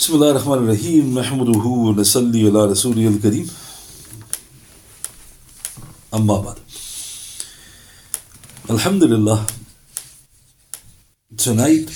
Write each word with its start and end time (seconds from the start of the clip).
بسم 0.00 0.14
الله 0.14 0.30
الرحمن 0.30 0.58
الرحيم 0.58 1.18
نحمده 1.18 1.64
ونصلي 1.64 2.48
على 2.48 2.64
رسوله 2.72 3.08
الكريم 3.08 3.46
أما 6.14 6.36
بعد 6.40 6.56
Alhamdulillah 8.68 9.46
tonight 11.36 11.88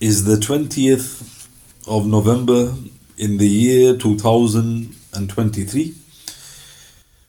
is 0.00 0.24
the 0.24 0.36
20th 0.36 1.48
of 1.86 2.06
November 2.06 2.74
in 3.16 3.38
the 3.38 3.48
year 3.48 3.96
2023 3.96 5.94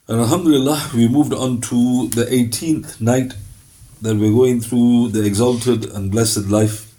and 0.08 0.20
Alhamdulillah 0.20 0.90
we 0.94 1.08
moved 1.08 1.32
on 1.32 1.60
to 1.60 2.08
the 2.08 2.24
18th 2.26 3.00
night 3.00 3.34
that 4.02 4.16
we're 4.16 4.32
going 4.32 4.60
through 4.60 5.08
the 5.08 5.24
exalted 5.24 5.86
and 5.92 6.10
blessed 6.10 6.46
life 6.48 6.89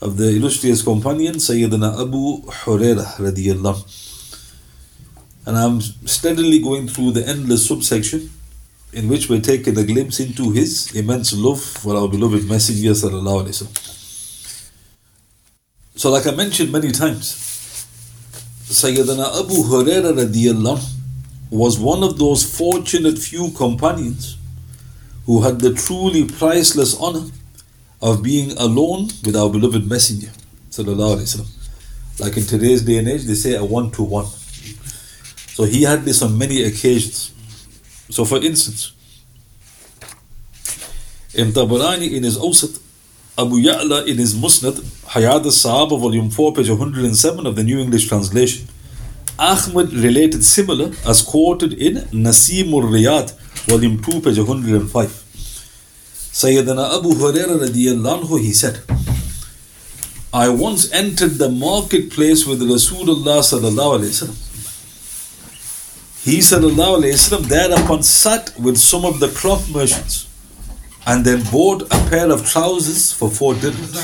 of 0.00 0.16
the 0.16 0.28
illustrious 0.30 0.82
companion 0.82 1.36
Sayyidina 1.36 2.00
Abu 2.00 2.42
Hurairah 2.42 3.18
and 5.46 5.56
I'm 5.56 5.80
steadily 5.80 6.58
going 6.60 6.88
through 6.88 7.12
the 7.12 7.26
endless 7.26 7.66
subsection 7.66 8.30
in 8.92 9.08
which 9.08 9.28
we're 9.28 9.40
taking 9.40 9.78
a 9.78 9.84
glimpse 9.84 10.20
into 10.20 10.50
his 10.50 10.94
immense 10.94 11.32
love 11.32 11.60
for 11.62 11.96
our 11.96 12.08
beloved 12.08 12.48
Messenger 12.48 12.90
sallallahu 12.90 13.44
alaihi 13.44 13.62
wasallam. 13.62 13.92
So 15.96 16.10
like 16.10 16.26
I 16.26 16.32
mentioned 16.32 16.72
many 16.72 16.92
times, 16.92 17.86
Sayyidina 18.68 19.40
Abu 19.40 19.54
Hurairah 19.54 20.92
was 21.50 21.78
one 21.78 22.02
of 22.02 22.18
those 22.18 22.42
fortunate 22.58 23.18
few 23.18 23.50
companions 23.52 24.36
who 25.26 25.42
had 25.42 25.60
the 25.60 25.72
truly 25.72 26.24
priceless 26.26 26.98
honor 26.98 27.24
of 28.00 28.22
being 28.22 28.52
alone 28.58 29.08
with 29.24 29.36
our 29.36 29.50
beloved 29.50 29.88
Messenger. 29.88 30.30
Like 32.18 32.36
in 32.36 32.44
today's 32.44 32.82
day 32.82 32.98
and 32.98 33.08
age, 33.08 33.24
they 33.24 33.34
say 33.34 33.54
a 33.54 33.64
one 33.64 33.90
to 33.92 34.02
one. 34.02 34.26
So 35.56 35.64
he 35.64 35.82
had 35.82 36.04
this 36.04 36.22
on 36.22 36.36
many 36.36 36.62
occasions. 36.64 37.32
So, 38.10 38.24
for 38.24 38.36
instance, 38.42 38.92
in 41.34 41.48
Tabarani 41.48 42.12
in 42.12 42.22
his 42.22 42.38
Awsat, 42.38 42.80
Abu 43.38 43.62
Ya'la 43.62 44.06
in 44.06 44.16
his 44.16 44.34
Musnad, 44.34 44.74
Hayat 45.08 45.44
al-Sahaba, 45.44 45.98
volume 46.00 46.30
4, 46.30 46.54
page 46.54 46.70
107 46.70 47.46
of 47.46 47.56
the 47.56 47.64
New 47.64 47.78
English 47.78 48.08
translation, 48.08 48.68
Ahmad 49.38 49.92
related 49.92 50.42
similar 50.42 50.92
as 51.06 51.22
quoted 51.22 51.74
in 51.74 51.96
Nasimur 52.12 52.84
Riyad, 52.84 53.32
volume 53.66 54.02
2, 54.02 54.20
page 54.22 54.38
105. 54.38 55.25
Sayyidina 56.36 56.98
Abu 56.98 57.14
Hurairah 57.14 57.66
radiallahu 57.66 58.38
he 58.38 58.52
said, 58.52 58.82
I 60.34 60.50
once 60.50 60.92
entered 60.92 61.38
the 61.38 61.48
marketplace 61.48 62.46
with 62.46 62.60
Rasulullah 62.60 63.38
sallallahu 63.40 64.00
alayhi 64.00 64.12
wasallam. 64.16 64.36
He 66.26 66.40
sallallahu 66.40 66.98
alayhi 66.98 67.14
wasallam 67.16 67.44
thereupon 67.48 68.02
sat 68.02 68.52
with 68.60 68.76
some 68.76 69.06
of 69.06 69.18
the 69.18 69.28
cloth 69.28 69.70
merchants 69.72 70.28
and 71.06 71.24
then 71.24 71.42
bought 71.50 71.84
a 71.84 72.10
pair 72.10 72.30
of 72.30 72.46
trousers 72.46 73.14
for 73.14 73.30
four 73.30 73.54
dirhams. 73.54 73.96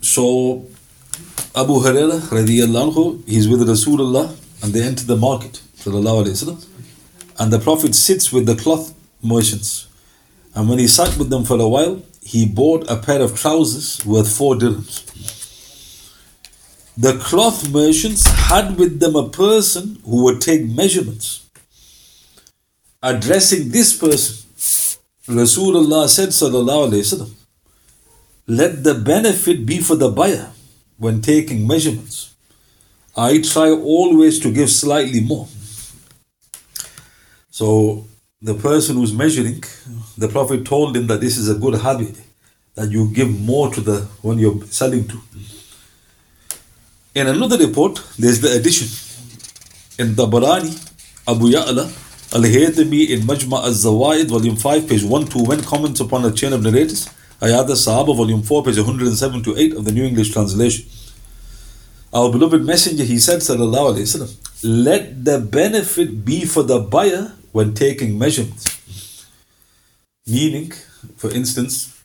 So 0.00 0.64
Abu 1.54 1.74
Hurairah 1.84 2.20
radiallahu 2.38 3.28
he's 3.28 3.46
with 3.46 3.68
Rasulullah 3.68 4.34
and 4.62 4.72
they 4.72 4.82
enter 4.82 5.04
the 5.04 5.18
market 5.18 5.60
sallallahu 5.84 6.24
alayhi 6.24 6.38
wasallam 6.38 6.66
and 7.38 7.52
the 7.52 7.58
Prophet 7.58 7.94
sits 7.94 8.32
with 8.32 8.46
the 8.46 8.56
cloth 8.56 8.94
merchants. 9.22 9.88
And 10.54 10.68
when 10.68 10.78
he 10.78 10.86
sat 10.86 11.16
with 11.18 11.30
them 11.30 11.44
for 11.44 11.60
a 11.60 11.68
while, 11.68 12.02
he 12.22 12.46
bought 12.46 12.90
a 12.90 12.96
pair 12.96 13.20
of 13.20 13.38
trousers 13.38 14.04
worth 14.04 14.34
four 14.34 14.54
dirhams. 14.54 15.04
The 16.96 17.18
cloth 17.18 17.70
merchants 17.70 18.26
had 18.26 18.78
with 18.78 19.00
them 19.00 19.16
a 19.16 19.28
person 19.28 20.00
who 20.04 20.24
would 20.24 20.40
take 20.40 20.64
measurements. 20.64 21.46
Addressing 23.02 23.68
this 23.68 23.96
person, 23.96 24.48
Rasulullah 25.28 26.08
said, 26.08 26.30
Sallallahu 26.30 26.92
Wasallam, 26.92 27.32
let 28.46 28.82
the 28.82 28.94
benefit 28.94 29.66
be 29.66 29.80
for 29.80 29.94
the 29.94 30.08
buyer 30.08 30.50
when 30.96 31.20
taking 31.20 31.66
measurements. 31.66 32.34
I 33.16 33.40
try 33.42 33.70
always 33.70 34.40
to 34.40 34.52
give 34.52 34.70
slightly 34.70 35.20
more. 35.20 35.48
So 37.56 38.06
the 38.42 38.52
person 38.52 38.96
who's 38.96 39.14
measuring, 39.14 39.64
the 40.18 40.28
Prophet 40.28 40.66
told 40.66 40.94
him 40.94 41.06
that 41.06 41.22
this 41.22 41.38
is 41.38 41.48
a 41.48 41.54
good 41.54 41.76
habit, 41.80 42.14
that 42.74 42.90
you 42.90 43.10
give 43.14 43.30
more 43.30 43.72
to 43.72 43.80
the 43.80 44.00
one 44.20 44.38
you're 44.38 44.62
selling 44.66 45.08
to. 45.08 45.18
In 47.14 47.28
another 47.28 47.56
report, 47.56 48.02
there's 48.18 48.42
the 48.42 48.52
addition. 48.58 48.88
In 49.98 50.14
Tabarani, 50.14 50.70
Abu 51.26 51.46
Ya'la, 51.52 51.86
Al-Haythami 52.34 53.08
in 53.08 53.20
Majma 53.20 53.64
al-Zawaid, 53.64 54.28
volume 54.28 54.56
5, 54.56 54.86
page 54.86 55.02
1 55.02 55.24
to 55.28 55.38
when 55.38 55.62
comments 55.62 56.00
upon 56.00 56.26
a 56.26 56.32
chain 56.32 56.52
of 56.52 56.62
narrators, 56.62 57.08
Hayat 57.40 57.70
al-Sahaba, 57.70 58.14
volume 58.14 58.42
4, 58.42 58.64
page 58.64 58.76
107 58.76 59.42
to 59.44 59.56
8 59.56 59.76
of 59.76 59.86
the 59.86 59.92
New 59.92 60.04
English 60.04 60.30
translation. 60.30 60.84
Our 62.12 62.30
beloved 62.30 62.62
messenger, 62.62 63.04
he 63.04 63.18
said, 63.18 63.38
Sallallahu 63.38 63.94
Alaihi 63.94 64.02
Wasallam, 64.02 64.36
let 64.62 65.24
the 65.24 65.38
benefit 65.38 66.22
be 66.22 66.44
for 66.44 66.62
the 66.62 66.80
buyer 66.80 67.32
when 67.56 67.72
taking 67.72 68.18
measurements. 68.18 68.66
Meaning, 70.26 70.72
for 71.16 71.30
instance, 71.30 72.04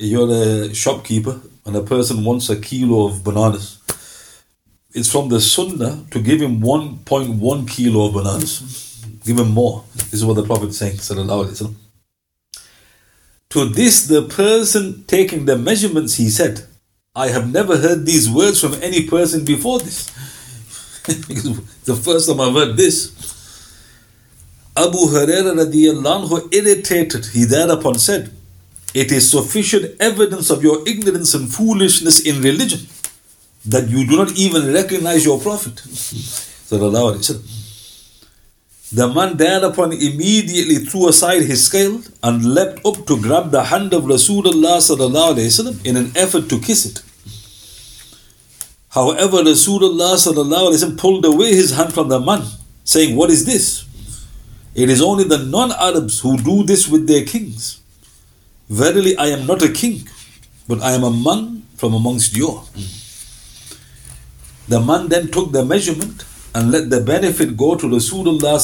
you're 0.00 0.28
a 0.28 0.74
shopkeeper 0.74 1.40
and 1.64 1.76
a 1.76 1.82
person 1.82 2.24
wants 2.24 2.50
a 2.50 2.60
kilo 2.60 3.06
of 3.06 3.22
bananas. 3.22 3.78
It's 4.92 5.08
from 5.12 5.28
the 5.28 5.40
sunnah 5.40 6.06
to 6.10 6.20
give 6.20 6.40
him 6.42 6.60
1.1 6.60 7.70
kilo 7.70 8.06
of 8.06 8.14
bananas. 8.14 9.04
Give 9.24 9.38
him 9.38 9.50
more. 9.50 9.84
This 9.94 10.14
is 10.14 10.24
what 10.24 10.34
the 10.34 10.42
Prophet 10.42 10.70
is 10.70 10.78
saying. 10.78 10.98
To 13.50 13.64
this, 13.66 14.08
the 14.08 14.22
person 14.22 15.04
taking 15.06 15.44
the 15.44 15.56
measurements, 15.56 16.16
he 16.16 16.28
said, 16.30 16.66
I 17.14 17.28
have 17.28 17.52
never 17.52 17.76
heard 17.76 18.06
these 18.06 18.28
words 18.28 18.60
from 18.60 18.74
any 18.82 19.06
person 19.06 19.44
before 19.44 19.78
this. 19.78 20.06
the 21.84 21.94
first 21.94 22.28
time 22.28 22.40
I've 22.40 22.54
heard 22.54 22.76
this. 22.76 23.39
Abu 24.76 24.98
Hurairah 24.98 25.54
radiallahu 25.66 26.54
irritated, 26.54 27.26
he 27.26 27.44
thereupon 27.44 27.98
said, 27.98 28.30
It 28.94 29.10
is 29.10 29.30
sufficient 29.30 30.00
evidence 30.00 30.50
of 30.50 30.62
your 30.62 30.86
ignorance 30.86 31.34
and 31.34 31.52
foolishness 31.52 32.20
in 32.20 32.40
religion 32.42 32.80
that 33.66 33.88
you 33.88 34.06
do 34.06 34.16
not 34.16 34.32
even 34.36 34.72
recognize 34.72 35.24
your 35.24 35.40
Prophet. 35.40 35.82
The 38.92 39.06
man 39.06 39.36
thereupon 39.36 39.92
immediately 39.92 40.84
threw 40.84 41.08
aside 41.08 41.42
his 41.42 41.64
scale 41.66 42.02
and 42.24 42.44
leapt 42.44 42.84
up 42.84 43.06
to 43.06 43.20
grab 43.20 43.52
the 43.52 43.62
hand 43.62 43.94
of 43.94 44.02
Rasulullah 44.02 45.86
in 45.86 45.96
an 45.96 46.10
effort 46.16 46.48
to 46.48 46.58
kiss 46.58 46.86
it. 46.86 47.02
However, 48.88 49.44
Rasulullah 49.44 50.98
pulled 50.98 51.24
away 51.24 51.54
his 51.54 51.70
hand 51.76 51.94
from 51.94 52.08
the 52.08 52.18
man, 52.18 52.42
saying, 52.82 53.14
What 53.14 53.30
is 53.30 53.46
this? 53.46 53.84
It 54.74 54.88
is 54.88 55.02
only 55.02 55.24
the 55.24 55.38
non 55.38 55.72
Arabs 55.72 56.20
who 56.20 56.36
do 56.38 56.62
this 56.62 56.88
with 56.88 57.06
their 57.06 57.24
kings. 57.24 57.80
Verily, 58.68 59.16
I 59.16 59.26
am 59.26 59.46
not 59.46 59.62
a 59.62 59.72
king, 59.72 60.08
but 60.68 60.80
I 60.80 60.92
am 60.92 61.02
a 61.02 61.10
man 61.10 61.66
from 61.76 61.94
amongst 61.94 62.36
you. 62.36 62.60
The 64.68 64.80
man 64.80 65.08
then 65.08 65.28
took 65.32 65.50
the 65.50 65.64
measurement 65.64 66.24
and 66.54 66.70
let 66.70 66.90
the 66.90 67.00
benefit 67.00 67.56
go 67.56 67.74
to 67.74 67.86
Rasulullah. 67.86 68.60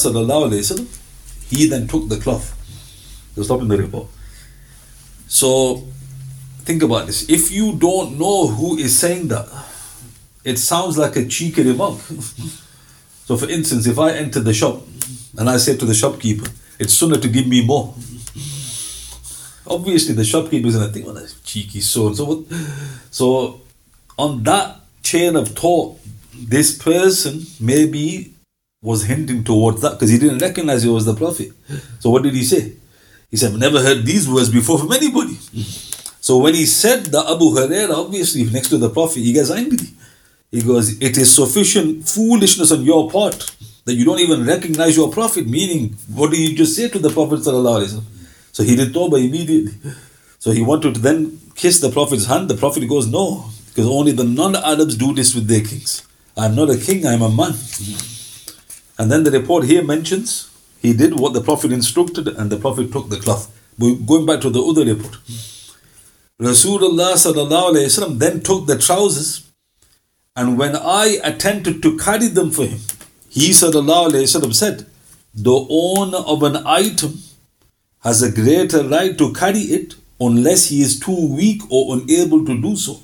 He 1.49 1.67
then 1.67 1.87
took 1.87 2.07
the 2.07 2.17
cloth. 2.17 2.53
They'll 3.35 3.43
stop 3.43 3.61
in 3.61 3.67
the 3.67 3.77
report. 3.77 4.07
So 5.27 5.85
think 6.63 6.83
about 6.83 7.07
this. 7.07 7.29
If 7.29 7.51
you 7.51 7.75
don't 7.75 8.17
know 8.17 8.47
who 8.47 8.77
is 8.77 8.97
saying 8.97 9.27
that, 9.27 9.47
it 10.45 10.57
sounds 10.57 10.97
like 10.97 11.17
a 11.17 11.25
cheeky 11.25 11.63
remark. 11.63 11.99
so 13.25 13.35
for 13.35 13.49
instance, 13.49 13.85
if 13.85 13.99
I 13.99 14.11
enter 14.11 14.39
the 14.39 14.53
shop 14.53 14.81
and 15.37 15.49
I 15.49 15.57
said 15.57 15.79
to 15.79 15.85
the 15.85 15.93
shopkeeper, 15.93 16.49
it's 16.79 16.93
sunnah 16.93 17.19
to 17.19 17.27
give 17.27 17.47
me 17.47 17.65
more. 17.65 17.93
Obviously, 19.67 20.15
the 20.15 20.23
shopkeeper 20.23 20.67
is 20.67 20.75
going 20.75 20.87
to 20.87 20.93
think, 20.93 21.05
well, 21.05 21.15
that's 21.15 21.39
cheeky 21.41 21.81
so 21.81 22.07
and 22.07 22.15
so. 22.15 22.45
So, 23.11 23.61
on 24.17 24.43
that 24.43 24.79
chain 25.03 25.35
of 25.35 25.49
thought, 25.49 25.99
this 26.33 26.77
person 26.77 27.41
maybe 27.59 28.33
was 28.81 29.03
hinting 29.03 29.43
towards 29.43 29.81
that 29.81 29.91
because 29.91 30.09
he 30.09 30.17
didn't 30.17 30.39
recognize 30.39 30.83
he 30.83 30.89
was 30.89 31.05
the 31.05 31.15
Prophet. 31.15 31.51
So, 31.99 32.09
what 32.09 32.23
did 32.23 32.33
he 32.33 32.43
say? 32.43 32.73
He 33.29 33.37
said, 33.37 33.51
I've 33.51 33.59
never 33.59 33.81
heard 33.81 34.05
these 34.05 34.29
words 34.29 34.49
before 34.49 34.79
from 34.79 34.93
anybody. 34.93 35.35
So, 36.21 36.37
when 36.37 36.53
he 36.53 36.65
said 36.65 37.05
that 37.07 37.25
Abu 37.29 37.45
Hurairah, 37.45 37.93
obviously 37.93 38.45
next 38.45 38.69
to 38.69 38.77
the 38.77 38.89
Prophet, 38.89 39.19
he 39.19 39.33
gets 39.33 39.51
angry. 39.51 39.87
He 40.49 40.61
goes, 40.61 40.99
It 41.01 41.17
is 41.17 41.33
sufficient 41.35 42.07
foolishness 42.07 42.71
on 42.71 42.83
your 42.83 43.11
part 43.11 43.53
that 43.87 43.93
you 43.93 44.03
don't 44.03 44.19
even 44.19 44.45
recognize 44.45 44.97
your 44.97 45.09
Prophet. 45.09 45.47
Meaning, 45.47 45.95
what 46.13 46.31
did 46.31 46.39
you 46.39 46.55
just 46.55 46.75
say 46.75 46.89
to 46.89 46.99
the 46.99 47.09
Prophet? 47.09 47.43
So 47.43 48.63
he 48.63 48.75
did 48.75 48.93
tawbah 48.93 49.23
immediately. 49.23 49.73
So 50.39 50.51
he 50.51 50.61
wanted 50.61 50.95
to 50.95 50.99
then 50.99 51.39
kiss 51.55 51.79
the 51.79 51.89
Prophet's 51.89 52.25
hand? 52.25 52.49
The 52.49 52.57
Prophet 52.57 52.85
goes, 52.87 53.07
No, 53.07 53.45
because 53.69 53.87
only 53.87 54.11
the 54.11 54.25
non 54.25 54.57
Arabs 54.57 54.97
do 54.97 55.13
this 55.13 55.33
with 55.33 55.47
their 55.47 55.61
kings. 55.61 56.05
I'm 56.35 56.53
not 56.53 56.69
a 56.69 56.77
king, 56.77 57.07
I'm 57.07 57.21
a 57.21 57.29
man. 57.29 57.53
And 58.99 59.09
then 59.09 59.23
the 59.23 59.31
report 59.31 59.63
here 59.63 59.83
mentions 59.83 60.51
he 60.81 60.93
did 60.93 61.17
what 61.17 61.33
the 61.33 61.41
Prophet 61.41 61.71
instructed 61.71 62.27
and 62.27 62.49
the 62.49 62.57
Prophet 62.57 62.91
took 62.91 63.07
the 63.09 63.17
cloth. 63.17 63.49
Going 63.79 64.25
back 64.25 64.41
to 64.41 64.49
the 64.49 64.61
other 64.61 64.83
report, 64.83 65.17
Rasulullah 66.41 68.19
then 68.19 68.41
took 68.41 68.67
the 68.67 68.77
trousers 68.77 69.49
and 70.35 70.57
when 70.57 70.75
I 70.75 71.19
attempted 71.23 71.81
to 71.83 71.97
carry 71.97 72.27
them 72.27 72.51
for 72.51 72.65
him, 72.65 72.79
he 73.41 73.53
said, 73.53 74.85
The 75.33 75.67
owner 75.69 76.17
of 76.17 76.43
an 76.43 76.57
item 76.65 77.19
has 77.99 78.21
a 78.23 78.31
greater 78.31 78.83
right 78.87 79.17
to 79.17 79.33
carry 79.33 79.59
it 79.59 79.95
unless 80.19 80.69
he 80.69 80.81
is 80.81 80.99
too 80.99 81.35
weak 81.35 81.61
or 81.69 81.95
unable 81.97 82.45
to 82.45 82.61
do 82.61 82.75
so. 82.75 82.99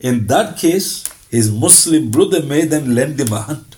In 0.00 0.26
that 0.28 0.56
case, 0.58 1.04
his 1.30 1.50
Muslim 1.50 2.10
brother 2.10 2.42
may 2.42 2.64
then 2.64 2.94
lend 2.94 3.20
him 3.20 3.32
a 3.32 3.42
hand. 3.42 3.76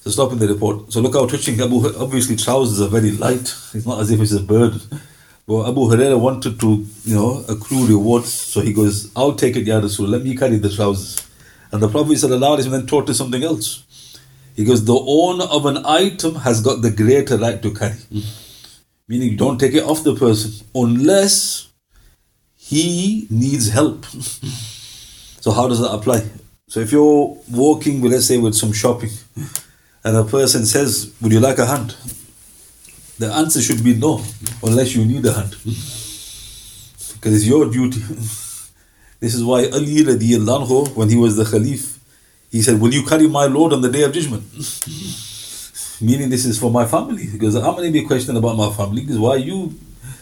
So 0.00 0.10
stopping 0.10 0.38
the 0.38 0.48
report. 0.48 0.92
So 0.92 1.00
look 1.00 1.14
how 1.14 1.26
touching 1.26 1.60
Abu 1.60 1.76
obviously 1.98 2.36
trousers 2.36 2.80
are 2.80 2.88
very 2.88 3.10
light. 3.12 3.54
It's 3.72 3.86
not 3.86 4.00
as 4.00 4.10
if 4.10 4.20
it's 4.20 4.32
a 4.32 4.40
burden. 4.40 4.80
But 5.46 5.68
Abu 5.68 5.80
Huraira 5.82 6.18
wanted 6.18 6.58
to, 6.60 6.86
you 7.04 7.14
know, 7.14 7.44
accrue 7.48 7.86
rewards. 7.86 8.32
So 8.32 8.60
he 8.62 8.72
goes, 8.72 9.12
I'll 9.14 9.34
take 9.34 9.56
it, 9.56 9.66
Ya 9.66 9.78
Rasul, 9.78 10.06
let 10.08 10.22
me 10.22 10.36
carry 10.36 10.56
the 10.58 10.70
trousers. 10.70 11.26
And 11.70 11.82
the 11.82 11.88
Prophet 11.88 12.18
then 12.70 12.86
taught 12.86 13.10
us 13.10 13.18
something 13.18 13.42
else. 13.42 13.84
He 14.54 14.64
goes, 14.64 14.84
the 14.84 14.94
owner 14.94 15.44
of 15.44 15.66
an 15.66 15.84
item 15.84 16.36
has 16.36 16.60
got 16.60 16.82
the 16.82 16.90
greater 16.90 17.36
right 17.36 17.60
to 17.60 17.74
carry. 17.74 17.98
Meaning 19.08 19.32
you 19.32 19.36
don't 19.36 19.58
take 19.58 19.74
it 19.74 19.82
off 19.82 20.04
the 20.04 20.14
person 20.14 20.66
unless 20.74 21.68
he 22.56 23.26
needs 23.30 23.70
help. 23.70 24.06
so 25.40 25.50
how 25.50 25.68
does 25.68 25.80
that 25.80 25.90
apply? 25.92 26.24
So 26.68 26.80
if 26.80 26.92
you're 26.92 27.36
walking, 27.50 28.00
let's 28.02 28.26
say, 28.26 28.38
with 28.38 28.54
some 28.54 28.72
shopping, 28.72 29.10
and 30.04 30.16
a 30.16 30.24
person 30.24 30.64
says, 30.66 31.12
Would 31.20 31.32
you 31.32 31.40
like 31.40 31.58
a 31.58 31.66
hand? 31.66 31.96
The 33.18 33.32
answer 33.32 33.60
should 33.60 33.82
be 33.82 33.94
no, 33.94 34.24
unless 34.62 34.94
you 34.94 35.04
need 35.04 35.24
a 35.26 35.32
hand. 35.32 35.56
Because 37.14 37.36
it's 37.36 37.46
your 37.46 37.70
duty. 37.70 38.02
This 39.20 39.34
is 39.34 39.42
why 39.42 39.64
Ali 39.72 40.04
radiallahu 40.04 40.94
when 40.96 41.08
he 41.08 41.16
was 41.16 41.36
the 41.36 41.44
Khalif, 41.44 41.93
he 42.54 42.62
said, 42.62 42.80
Will 42.80 42.94
you 42.94 43.02
carry 43.04 43.26
my 43.26 43.46
load 43.46 43.72
on 43.72 43.80
the 43.80 43.90
day 43.90 44.02
of 44.04 44.12
judgment? 44.12 44.44
Meaning 46.00 46.30
this 46.30 46.44
is 46.44 46.56
for 46.56 46.70
my 46.70 46.86
family. 46.86 47.26
Because 47.26 47.56
I'm 47.56 47.74
going 47.74 47.92
to 47.92 47.98
be 48.00 48.06
questioned 48.06 48.38
about 48.38 48.56
my 48.56 48.70
family. 48.70 49.02
Because 49.02 49.18
why 49.18 49.36
you? 49.36 49.74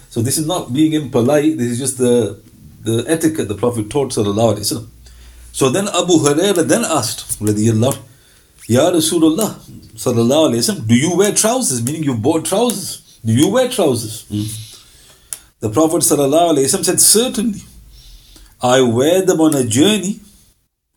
So 0.08 0.23
this 0.23 0.38
is 0.38 0.46
not 0.46 0.73
being 0.73 0.94
impolite, 0.94 1.58
this 1.58 1.69
is 1.73 1.79
just 1.79 1.99
the 1.99 2.40
the 2.82 3.05
etiquette 3.06 3.49
the 3.49 3.55
Prophet 3.55 3.90
taught 3.90 4.12
sallallahu 4.12 4.56
alayhi 4.56 4.81
wa 4.81 4.87
So 5.52 5.69
then 5.69 5.88
Abu 5.88 6.14
Hurairah 6.25 6.67
then 6.67 6.87
asked, 6.87 7.38
radiallahu 7.38 7.99
Ya 8.67 8.90
Rasulullah, 8.90 9.50
sallallahu 10.06 10.55
wasallam, 10.55 10.88
do 10.88 10.94
you 10.94 11.14
wear 11.14 11.32
trousers? 11.32 11.84
Meaning 11.84 12.02
you 12.05 12.17
bought 12.17 12.46
trousers. 12.46 13.20
Do 13.23 13.34
you 13.34 13.50
wear 13.50 13.69
trousers? 13.69 14.25
Mm. 14.31 14.81
The 15.61 15.69
Prophet 15.69 15.99
sallallahu 15.99 16.56
wasallam 16.56 16.84
said, 16.87 16.99
certainly. 17.00 17.61
I 18.62 18.81
wear 18.81 19.20
them 19.20 19.40
on 19.43 19.55
a 19.55 19.64
journey, 19.67 20.20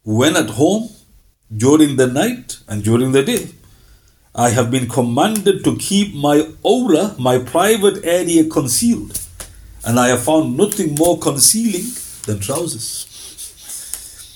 when 0.04 0.38
at 0.38 0.52
home, 0.52 0.95
during 1.56 1.96
the 1.96 2.08
night 2.08 2.60
and 2.68 2.84
during 2.84 3.12
the 3.12 3.24
day. 3.24 3.50
I 4.34 4.50
have 4.50 4.70
been 4.70 4.88
commanded 4.88 5.64
to 5.64 5.78
keep 5.78 6.14
my 6.14 6.50
aura, 6.62 7.16
my 7.18 7.40
private 7.40 8.04
area 8.04 8.46
concealed. 8.50 9.20
And 9.86 10.00
I 10.00 10.10
have 10.10 10.24
found 10.24 10.58
nothing 10.58 10.96
more 10.96 11.18
concealing 11.20 11.86
than 12.26 12.40
trousers. 12.40 13.06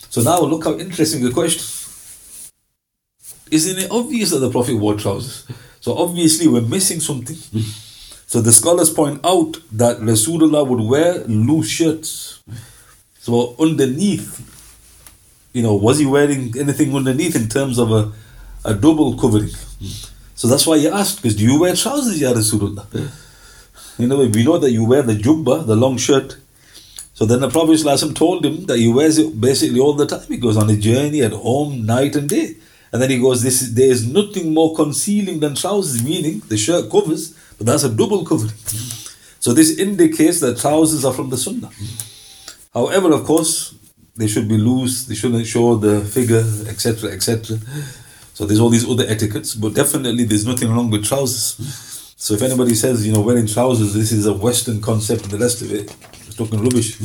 So 0.09 0.21
now 0.21 0.41
look 0.41 0.63
how 0.63 0.77
interesting 0.77 1.23
the 1.23 1.31
question. 1.31 1.63
Isn't 3.51 3.79
it 3.79 3.91
obvious 3.91 4.29
that 4.29 4.39
the 4.39 4.51
Prophet 4.51 4.75
wore 4.75 4.95
trousers? 4.95 5.45
So 5.81 5.97
obviously 5.97 6.47
we're 6.47 6.61
missing 6.61 6.99
something. 6.99 7.35
So 8.27 8.41
the 8.41 8.51
scholars 8.51 8.91
point 8.91 9.21
out 9.25 9.57
that 9.71 9.97
Rasulullah 9.97 10.67
would 10.67 10.81
wear 10.81 11.23
loose 11.25 11.67
shirts. 11.67 12.41
So 13.19 13.55
underneath, 13.59 14.48
you 15.53 15.63
know, 15.63 15.75
was 15.75 15.99
he 15.99 16.05
wearing 16.05 16.53
anything 16.57 16.95
underneath 16.95 17.35
in 17.35 17.47
terms 17.47 17.79
of 17.79 17.91
a, 17.91 18.11
a 18.65 18.73
double 18.73 19.17
covering? 19.17 19.49
So 20.35 20.47
that's 20.47 20.65
why 20.65 20.77
he 20.77 20.87
asked, 20.87 21.21
because 21.21 21.35
do 21.35 21.43
you 21.43 21.59
wear 21.59 21.75
trousers, 21.75 22.21
Ya 22.21 22.31
Rasulullah? 22.33 22.85
You 23.97 24.07
know, 24.07 24.17
we 24.17 24.43
know 24.43 24.57
that 24.57 24.71
you 24.71 24.85
wear 24.85 25.01
the 25.01 25.15
jubba, 25.15 25.65
the 25.65 25.75
long 25.75 25.97
shirt. 25.97 26.37
So 27.13 27.25
then 27.25 27.41
the 27.41 27.49
Prophet 27.49 28.15
told 28.15 28.45
him 28.45 28.65
that 28.67 28.77
he 28.77 28.87
wears 28.87 29.17
it 29.17 29.41
basically 29.41 29.79
all 29.79 29.93
the 29.93 30.05
time. 30.05 30.25
He 30.27 30.37
goes 30.37 30.55
on 30.55 30.69
a 30.69 30.77
journey 30.77 31.21
at 31.21 31.33
home, 31.33 31.85
night 31.85 32.15
and 32.15 32.29
day. 32.29 32.55
And 32.93 33.01
then 33.01 33.09
he 33.09 33.19
goes, 33.19 33.43
this 33.43 33.61
is, 33.61 33.75
there 33.75 33.89
is 33.89 34.07
nothing 34.07 34.53
more 34.53 34.75
concealing 34.75 35.39
than 35.41 35.55
trousers, 35.55 36.01
meaning 36.03 36.41
the 36.47 36.57
shirt 36.57 36.89
covers, 36.89 37.37
but 37.57 37.67
that's 37.67 37.83
a 37.83 37.89
double 37.89 38.25
covering. 38.25 38.55
So 39.39 39.53
this 39.53 39.77
indicates 39.77 40.39
that 40.39 40.59
trousers 40.59 41.03
are 41.05 41.13
from 41.13 41.29
the 41.29 41.37
Sunnah. 41.37 41.69
However, 42.73 43.11
of 43.13 43.25
course, 43.25 43.75
they 44.19 44.27
should 44.27 44.49
be 44.49 44.57
loose, 44.57 45.05
they 45.05 45.15
shouldn't 45.15 45.47
show 45.47 45.75
the 45.77 46.01
figure, 46.01 46.43
etc., 46.67 47.11
etc. 47.11 47.57
So 48.33 48.45
there's 48.45 48.59
all 48.59 48.69
these 48.69 48.87
other 48.87 49.05
etiquettes, 49.07 49.55
but 49.55 49.73
definitely 49.73 50.25
there's 50.25 50.45
nothing 50.45 50.69
wrong 50.69 50.89
with 50.91 51.05
trousers. 51.05 51.55
So 52.17 52.33
if 52.33 52.41
anybody 52.41 52.75
says, 52.75 53.07
you 53.07 53.13
know, 53.13 53.21
wearing 53.21 53.47
trousers, 53.47 53.93
this 53.93 54.11
is 54.11 54.25
a 54.25 54.33
Western 54.33 54.81
concept 54.81 55.23
and 55.23 55.31
the 55.31 55.37
rest 55.37 55.61
of 55.61 55.71
it, 55.71 55.95
it's 56.27 56.35
talking 56.35 56.61
rubbish. 56.61 56.97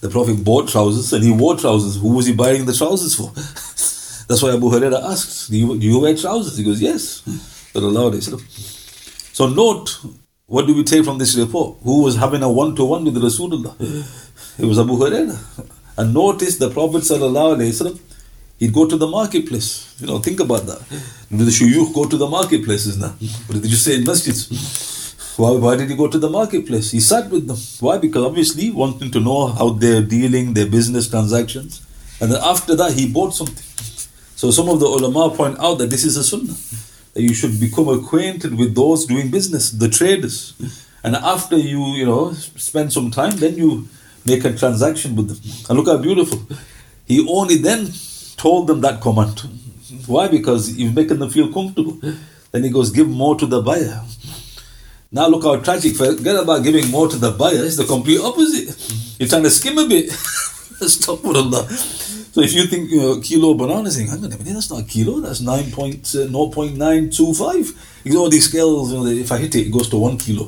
The 0.00 0.10
Prophet 0.10 0.42
bought 0.44 0.68
trousers 0.68 1.12
and 1.12 1.22
he 1.22 1.30
wore 1.30 1.56
trousers. 1.56 1.96
Who 2.00 2.12
was 2.16 2.26
he 2.26 2.32
buying 2.34 2.66
the 2.66 2.74
trousers 2.74 3.14
for? 3.14 3.30
That's 4.28 4.42
why 4.42 4.52
Abu 4.52 4.68
Huraira 4.68 5.00
asks, 5.00 5.46
do 5.46 5.56
you, 5.56 5.78
do 5.78 5.86
you 5.86 6.00
wear 6.00 6.16
trousers? 6.16 6.58
He 6.58 6.64
goes, 6.64 6.82
yes. 6.82 7.22
But 7.72 7.84
Allah 7.84 8.20
So 8.20 9.48
note, 9.48 9.96
what 10.46 10.66
do 10.66 10.74
we 10.74 10.82
take 10.82 11.04
from 11.04 11.18
this 11.18 11.36
report? 11.36 11.78
Who 11.84 12.02
was 12.02 12.16
having 12.16 12.42
a 12.42 12.50
one-to-one 12.50 13.04
with 13.04 13.16
Rasulullah? 13.16 13.74
It 14.58 14.64
was 14.64 14.80
Abu 14.80 14.96
Huraira. 14.96 15.38
And 15.98 16.14
notice 16.14 16.58
the 16.58 16.70
Prophet 16.70 17.02
he'd 18.58 18.72
go 18.72 18.86
to 18.86 18.96
the 18.96 19.06
marketplace. 19.06 19.96
You 20.00 20.06
know, 20.06 20.18
think 20.20 20.38
about 20.38 20.64
that. 20.66 20.80
Do 21.28 21.44
the 21.44 21.50
shuyukh 21.50 21.92
go 21.92 22.08
to 22.08 22.16
the 22.16 22.28
marketplaces 22.28 22.96
now? 22.98 23.14
What 23.46 23.60
did 23.62 23.70
you 23.70 23.76
say 23.76 23.96
in 23.96 24.04
masjids? 24.04 25.36
Why, 25.38 25.50
why 25.50 25.76
did 25.76 25.90
he 25.90 25.96
go 25.96 26.06
to 26.08 26.18
the 26.18 26.30
marketplace? 26.30 26.92
He 26.92 27.00
sat 27.00 27.28
with 27.30 27.48
them. 27.48 27.56
Why? 27.80 27.98
Because 27.98 28.24
obviously 28.24 28.70
wanting 28.70 29.10
to 29.10 29.20
know 29.20 29.48
how 29.48 29.70
they're 29.70 30.02
dealing, 30.02 30.54
their 30.54 30.66
business 30.66 31.08
transactions. 31.08 31.84
And 32.20 32.30
then 32.30 32.40
after 32.42 32.76
that, 32.76 32.92
he 32.92 33.12
bought 33.12 33.34
something. 33.34 33.64
So 34.36 34.52
some 34.52 34.68
of 34.68 34.78
the 34.78 34.86
ulama 34.86 35.34
point 35.34 35.58
out 35.58 35.78
that 35.78 35.90
this 35.90 36.04
is 36.04 36.16
a 36.16 36.22
sunnah. 36.22 36.56
That 37.14 37.22
you 37.22 37.34
should 37.34 37.58
become 37.58 37.88
acquainted 37.88 38.56
with 38.56 38.76
those 38.76 39.04
doing 39.04 39.30
business, 39.32 39.72
the 39.72 39.88
traders. 39.88 40.54
And 41.02 41.16
after 41.16 41.56
you, 41.56 41.86
you 41.94 42.06
know, 42.06 42.32
spend 42.32 42.92
some 42.92 43.10
time, 43.10 43.36
then 43.36 43.56
you 43.56 43.88
make 44.28 44.44
a 44.44 44.56
transaction 44.56 45.16
with 45.16 45.28
them. 45.28 45.38
And 45.68 45.78
look 45.78 45.88
how 45.88 46.02
beautiful. 46.02 46.40
He 47.06 47.26
only 47.28 47.56
then 47.56 47.88
told 48.36 48.66
them 48.66 48.80
that 48.82 49.00
command. 49.00 49.40
Why? 50.06 50.28
Because 50.28 50.76
you've 50.76 50.94
making 50.94 51.18
them 51.18 51.30
feel 51.30 51.52
comfortable. 51.52 51.98
Then 52.52 52.64
he 52.64 52.70
goes, 52.70 52.90
give 52.90 53.08
more 53.08 53.36
to 53.36 53.46
the 53.46 53.60
buyer. 53.60 54.02
Now 55.10 55.28
look 55.28 55.44
how 55.44 55.56
tragic. 55.56 55.96
Forget 55.96 56.36
about 56.36 56.62
giving 56.62 56.90
more 56.90 57.08
to 57.08 57.16
the 57.16 57.30
buyer. 57.30 57.64
It's 57.64 57.76
the 57.76 57.84
complete 57.84 58.20
opposite. 58.20 59.18
You're 59.18 59.28
trying 59.28 59.44
to 59.44 59.50
skim 59.50 59.78
a 59.78 59.88
bit. 59.88 60.10
Stop 60.10 61.24
with 61.24 61.36
Allah. 61.36 61.66
So 61.68 62.42
if 62.42 62.52
you 62.52 62.66
think 62.66 62.90
you 62.90 63.00
know, 63.00 63.20
kilo 63.20 63.54
banana, 63.54 63.90
saying, 63.90 64.08
hang 64.08 64.24
on 64.24 64.32
a 64.32 64.38
minute, 64.38 64.54
that's 64.54 64.70
not 64.70 64.82
a 64.82 64.84
kilo, 64.84 65.20
that's 65.20 65.40
9.925. 65.40 67.40
Uh, 67.40 67.72
you 68.04 68.12
know, 68.12 68.28
these 68.28 68.48
scales, 68.48 68.92
you 68.92 68.98
know, 68.98 69.06
if 69.06 69.32
I 69.32 69.38
hit 69.38 69.54
it, 69.56 69.66
it 69.66 69.72
goes 69.72 69.88
to 69.88 69.96
one 69.96 70.18
kilo. 70.18 70.44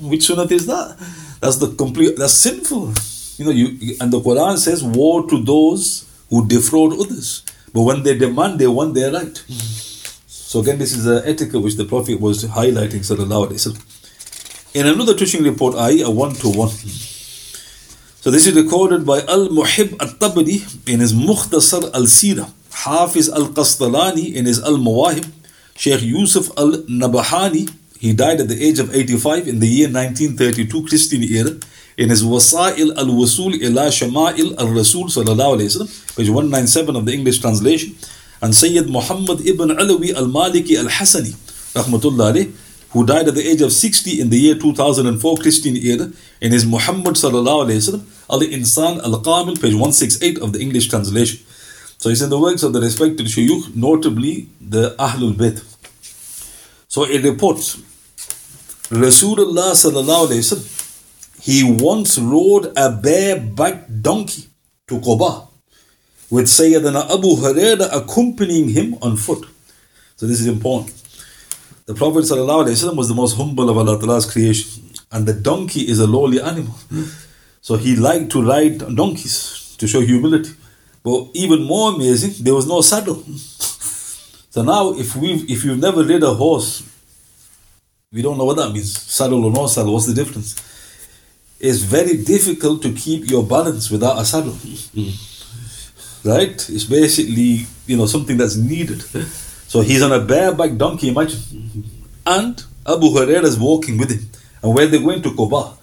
Which 0.00 0.26
sunnah 0.26 0.46
is 0.52 0.66
that? 0.66 0.96
That's 1.46 1.58
the 1.58 1.68
complete, 1.68 2.16
that's 2.16 2.34
sinful. 2.34 2.92
You 3.38 3.44
know, 3.44 3.52
you 3.52 3.96
and 4.00 4.12
the 4.12 4.18
Quran 4.18 4.58
says, 4.58 4.82
woe 4.82 5.24
to 5.28 5.40
those 5.44 6.04
who 6.28 6.44
defraud 6.44 6.94
others. 6.94 7.44
But 7.72 7.82
when 7.82 8.02
they 8.02 8.18
demand, 8.18 8.58
they 8.58 8.66
want 8.66 8.94
their 8.94 9.12
right. 9.12 9.36
So 10.26 10.58
again, 10.58 10.78
this 10.78 10.92
is 10.92 11.06
an 11.06 11.22
etiquette 11.24 11.62
which 11.62 11.76
the 11.76 11.84
Prophet 11.84 12.20
was 12.20 12.42
highlighting, 12.46 13.06
sallallahu 13.06 13.50
alayhi 13.50 13.74
wa 13.74 13.80
In 14.74 14.88
another 14.88 15.14
teaching 15.14 15.44
report, 15.44 15.76
I, 15.76 16.00
a 16.00 16.10
one-to-one. 16.10 16.70
So 16.70 18.32
this 18.32 18.48
is 18.48 18.56
recorded 18.56 19.06
by 19.06 19.20
Al-Muhib 19.20 20.02
Al-Tabari 20.02 20.88
in 20.88 20.98
his 20.98 21.12
Mukhtasar 21.12 21.94
Al-Sira, 21.94 22.48
Hafiz 22.72 23.28
Al-Qastalani 23.28 24.34
in 24.34 24.46
his 24.46 24.60
Al-Mawahib, 24.64 25.30
Sheikh 25.76 26.02
Yusuf 26.02 26.50
Al-Nabahani, 26.58 27.72
he 27.98 28.12
died 28.12 28.40
at 28.40 28.48
the 28.48 28.62
age 28.62 28.78
of 28.78 28.94
85 28.94 29.48
in 29.48 29.58
the 29.60 29.66
year 29.66 29.88
1932 29.88 30.86
Christian 30.86 31.22
era, 31.22 31.58
in 31.96 32.10
his 32.10 32.22
Wasa'il 32.22 32.96
Al-Wasul 32.96 33.54
ila 33.54 33.88
Shama'il 33.88 34.58
Al-Rasul 34.58 35.06
sallallahu 35.06 35.56
alayhi 35.56 35.70
wasallam, 35.72 36.16
page 36.16 36.28
197 36.28 36.96
of 36.96 37.06
the 37.06 37.12
English 37.12 37.40
translation, 37.40 37.96
and 38.42 38.54
Sayyid 38.54 38.90
Muhammad 38.90 39.40
ibn 39.46 39.70
Alawi 39.70 40.14
Al-Maliki 40.14 40.76
Al-Hasani, 40.76 41.32
rahmatullah 41.72 42.32
alayhi, 42.32 42.52
who 42.90 43.04
died 43.04 43.28
at 43.28 43.34
the 43.34 43.46
age 43.46 43.62
of 43.62 43.72
60 43.72 44.20
in 44.20 44.30
the 44.30 44.38
year 44.38 44.54
2004 44.54 45.36
Christian 45.38 45.76
era 45.76 46.10
in 46.40 46.52
his 46.52 46.64
Muhammad 46.64 47.14
sallallahu 47.14 47.66
alayhi 47.66 47.80
wasallam 47.80 48.04
Al 48.30 48.40
Insan 48.40 49.02
Al 49.02 49.20
Kamil, 49.22 49.56
page 49.56 49.74
168 49.74 50.38
of 50.38 50.52
the 50.52 50.60
English 50.60 50.88
translation. 50.88 51.40
So 51.98 52.10
it's 52.10 52.20
in 52.20 52.28
the 52.28 52.38
works 52.38 52.62
of 52.62 52.72
the 52.72 52.80
respected 52.80 53.26
shuyukh, 53.26 53.74
notably 53.74 54.48
the 54.60 54.94
Ahlul 54.98 55.32
Bayt. 55.32 55.62
So 56.88 57.04
it 57.04 57.24
reports 57.24 57.78
Rasulullah 58.90 59.72
sallallahu 59.72 60.28
alayhi 60.28 61.42
he 61.42 61.62
once 61.64 62.18
rode 62.18 62.66
a 62.76 62.90
barebacked 62.90 64.02
donkey 64.02 64.46
to 64.86 64.98
Quba 64.98 65.48
with 66.30 66.46
Sayyidina 66.46 67.04
Abu 67.10 67.36
Huraira 67.36 67.88
accompanying 67.92 68.68
him 68.70 68.96
on 69.02 69.16
foot. 69.16 69.46
So 70.16 70.26
this 70.26 70.40
is 70.40 70.46
important. 70.46 70.94
The 71.86 71.94
Prophet 71.94 72.24
ﷺ 72.24 72.96
was 72.96 73.08
the 73.08 73.14
most 73.14 73.36
humble 73.36 73.70
of 73.70 73.78
Allah 73.78 73.98
Ta'ala's 73.98 74.30
creation, 74.30 74.90
and 75.12 75.24
the 75.26 75.34
donkey 75.34 75.82
is 75.82 76.00
a 76.00 76.06
lowly 76.06 76.40
animal. 76.40 76.74
So 77.60 77.76
he 77.76 77.94
liked 77.94 78.30
to 78.32 78.42
ride 78.42 78.78
donkeys 78.96 79.76
to 79.78 79.86
show 79.86 80.00
humility. 80.00 80.50
But 81.04 81.28
even 81.34 81.62
more 81.62 81.94
amazing, 81.94 82.42
there 82.44 82.54
was 82.54 82.66
no 82.66 82.80
saddle. 82.80 83.22
So 84.56 84.62
now, 84.62 84.94
if 84.94 85.14
we 85.14 85.32
if 85.52 85.64
you've 85.66 85.78
never 85.78 86.02
rid 86.02 86.22
a 86.22 86.32
horse, 86.32 86.82
we 88.12 88.22
don't 88.22 88.38
know 88.38 88.44
what 88.44 88.56
that 88.56 88.72
means. 88.72 89.00
Saddle 89.00 89.44
or 89.44 89.50
no 89.50 89.66
saddle, 89.66 89.92
what's 89.92 90.06
the 90.06 90.14
difference? 90.14 90.54
It's 91.58 91.80
very 91.80 92.22
difficult 92.22 92.82
to 92.82 92.92
keep 92.92 93.28
your 93.28 93.44
balance 93.44 93.90
without 93.90 94.18
a 94.18 94.24
saddle. 94.24 94.52
Hmm. 94.52 96.28
Right? 96.28 96.70
It's 96.70 96.84
basically, 96.84 97.66
you 97.86 97.96
know, 97.96 98.06
something 98.06 98.36
that's 98.36 98.56
needed. 98.56 99.02
So 99.68 99.80
he's 99.80 100.02
on 100.02 100.12
a 100.12 100.20
bareback 100.20 100.76
donkey, 100.76 101.08
imagine. 101.08 101.40
And 102.24 102.62
Abu 102.86 103.06
Hurairah 103.08 103.44
is 103.44 103.58
walking 103.58 103.98
with 103.98 104.10
him. 104.10 104.28
And 104.62 104.74
where 104.74 104.86
are 104.86 104.88
they're 104.88 105.00
going 105.00 105.22
to 105.22 105.30
Quba. 105.30 105.76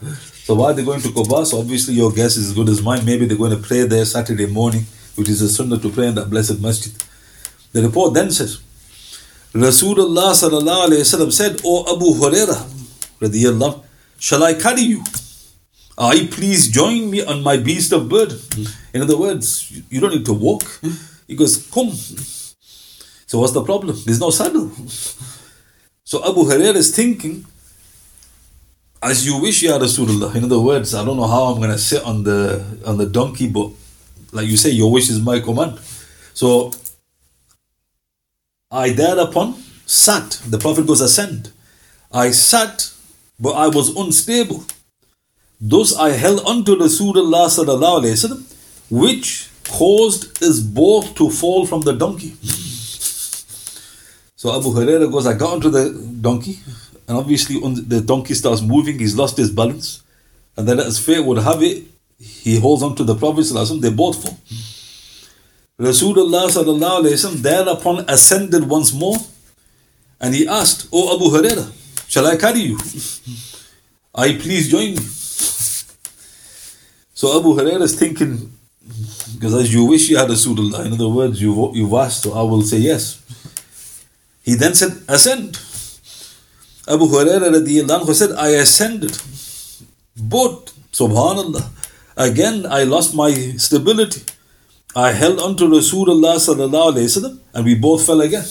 So 0.46 0.56
why 0.56 0.72
are 0.72 0.74
they're 0.74 0.86
going 0.86 1.02
to 1.02 1.10
Quba? 1.10 1.46
So 1.46 1.60
obviously 1.60 1.96
your 1.96 2.12
guess 2.12 2.38
is 2.38 2.50
as 2.50 2.54
good 2.54 2.70
as 2.70 2.82
mine. 2.82 3.06
Maybe 3.06 3.26
they're 3.26 3.38
going 3.38 3.56
to 3.56 3.68
pray 3.68 3.84
there 3.84 4.06
Saturday 4.06 4.46
morning, 4.46 4.86
which 5.16 5.28
is 5.28 5.42
a 5.42 5.50
sunnah 5.50 5.80
to 5.80 5.90
pray 5.90 6.08
in 6.08 6.16
that 6.16 6.30
blessed 6.30 6.62
masjid. 6.62 6.94
The 7.74 7.82
report 7.82 8.14
then 8.14 8.32
says, 8.32 8.63
Rasulullah 9.54 10.34
sallallahu 10.34 10.88
alayhi 10.90 11.06
wasallam 11.06 11.32
said, 11.32 11.62
O 11.64 11.86
Abu 11.96 12.14
Hurairah, 12.18 12.58
radiyallahu, 13.22 13.84
shall 14.18 14.44
I 14.44 14.56
carry 14.56 14.82
you? 14.82 15.04
I 15.96 16.28
please 16.32 16.70
join 16.70 17.12
me 17.12 17.24
on 17.24 17.44
my 17.44 17.58
beast 17.58 17.94
of 17.94 18.10
burden. 18.10 18.40
In 18.94 19.04
other 19.04 19.18
words, 19.18 19.72
you 19.92 20.02
don't 20.02 20.10
need 20.10 20.26
to 20.26 20.34
walk. 20.34 20.64
He 21.28 21.36
goes, 21.36 21.70
come. 21.70 21.92
So 21.92 23.40
what's 23.40 23.54
the 23.54 23.64
problem? 23.64 23.96
There's 24.06 24.20
no 24.20 24.32
saddle. 24.32 24.72
So 26.04 26.24
Abu 26.28 26.46
Hurairah 26.46 26.76
is 26.76 26.96
thinking, 26.96 27.46
as 29.04 29.26
you 29.26 29.40
wish, 29.40 29.62
Ya 29.62 29.78
Rasulullah. 29.78 30.34
In 30.34 30.46
other 30.46 30.60
words, 30.60 30.96
I 30.96 31.06
don't 31.06 31.18
know 31.18 31.28
how 31.28 31.54
I'm 31.54 31.58
going 31.58 31.70
to 31.70 31.78
sit 31.78 32.04
on 32.04 32.24
the 32.24 32.66
on 32.86 32.98
the 32.98 33.06
donkey, 33.06 33.50
but 33.50 33.70
like 34.32 34.48
you 34.48 34.58
say, 34.58 34.72
your 34.72 34.92
wish 34.92 35.10
is 35.10 35.22
my 35.22 35.40
command. 35.40 35.78
So 36.34 36.72
I 38.74 38.90
thereupon 38.90 39.54
sat. 39.86 40.42
The 40.50 40.58
Prophet 40.58 40.88
goes, 40.88 41.00
ascend. 41.00 41.52
I 42.12 42.32
sat, 42.32 42.92
but 43.40 43.52
I 43.52 43.68
was 43.68 43.96
unstable. 43.96 44.66
Thus 45.62 45.96
I 45.96 46.10
held 46.10 46.42
onto 46.46 46.76
Rasulullah 46.76 47.46
sallallahu 47.48 48.02
alayhi 48.02 48.18
wasallam, 48.18 48.44
which 48.90 49.48
caused 49.70 50.44
us 50.44 50.60
both 50.60 51.14
to 51.16 51.30
fall 51.30 51.68
from 51.68 51.82
the 51.82 51.94
donkey. 51.94 52.34
So 54.36 54.58
Abu 54.58 54.70
Huraira 54.74 55.10
goes, 55.10 55.28
I 55.28 55.36
got 55.36 55.54
onto 55.54 55.70
the 55.70 55.92
donkey, 56.20 56.60
and 57.08 57.16
obviously 57.16 57.60
the 57.60 58.02
donkey 58.02 58.34
starts 58.34 58.62
moving, 58.62 58.98
he's 58.98 59.16
lost 59.16 59.38
his 59.38 59.52
balance. 59.52 60.02
And 60.58 60.68
then 60.68 60.80
as 60.80 61.00
fate 61.00 61.24
would 61.24 61.38
have 61.38 61.62
it, 61.62 61.84
he 62.20 62.60
holds 62.60 62.84
on 62.84 62.96
to 62.96 63.04
the 63.04 63.16
Prophet, 63.16 63.44
they 63.82 63.92
both 63.92 64.24
fall. 64.24 64.38
Rasulullah 65.80 67.42
thereupon 67.42 68.06
ascended 68.08 68.68
once 68.70 68.94
more, 68.94 69.18
and 70.22 70.36
he 70.36 70.48
asked, 70.48 70.88
O 70.92 71.16
Abu 71.16 71.26
Huraira, 71.26 71.72
shall 72.08 72.28
I 72.28 72.38
carry 72.38 72.60
you? 72.60 72.78
I 74.14 74.34
please 74.34 74.70
join 74.70 74.92
me. 74.92 75.02
So 77.14 77.40
Abu 77.40 77.56
Huraira 77.56 77.82
is 77.82 77.96
thinking, 77.98 78.52
because 79.34 79.56
as 79.56 79.74
you 79.74 79.86
wish 79.86 80.10
you 80.10 80.18
had 80.18 80.30
Rasulullah, 80.30 80.86
in 80.86 80.94
other 80.94 81.10
words, 81.10 81.42
you've, 81.42 81.76
you've 81.76 81.94
asked, 81.94 82.24
so 82.24 82.34
I 82.34 82.44
will 82.44 82.62
say 82.62 82.78
yes. 82.78 83.20
He 84.44 84.56
then 84.56 84.76
said, 84.76 84.92
Ascend. 85.08 85.58
Abu 86.88 87.06
Hurairah 87.08 88.14
said, 88.14 88.34
I 88.34 88.50
ascended. 88.50 89.18
But, 90.22 90.74
subhanAllah, 90.92 91.66
again 92.18 92.66
I 92.66 92.84
lost 92.84 93.16
my 93.16 93.32
stability. 93.58 94.22
I 94.96 95.12
held 95.12 95.40
on 95.40 95.56
to 95.58 95.64
Rasulullah 95.66 96.36
sallallahu 96.38 96.94
alayhi 96.94 97.10
wasallam 97.10 97.40
and 97.54 97.66
we 97.66 97.74
both 97.76 98.06
fell 98.06 98.22
again. 98.22 98.44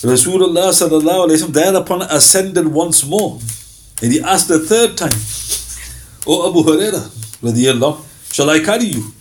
Rasulullah 0.00 0.70
sallallahu 0.72 1.28
alayhi 1.28 1.42
wasallam 1.42 1.52
thereupon 1.52 2.02
ascended 2.02 2.66
once 2.68 3.04
more. 3.04 3.38
And 4.00 4.12
he 4.12 4.20
asked 4.20 4.48
the 4.48 4.60
third 4.60 4.96
time, 4.96 5.12
O 6.26 6.48
Abu 6.48 6.62
Hurairah, 6.62 8.32
shall 8.32 8.48
I 8.48 8.60
carry 8.60 8.84
you? 8.84 9.12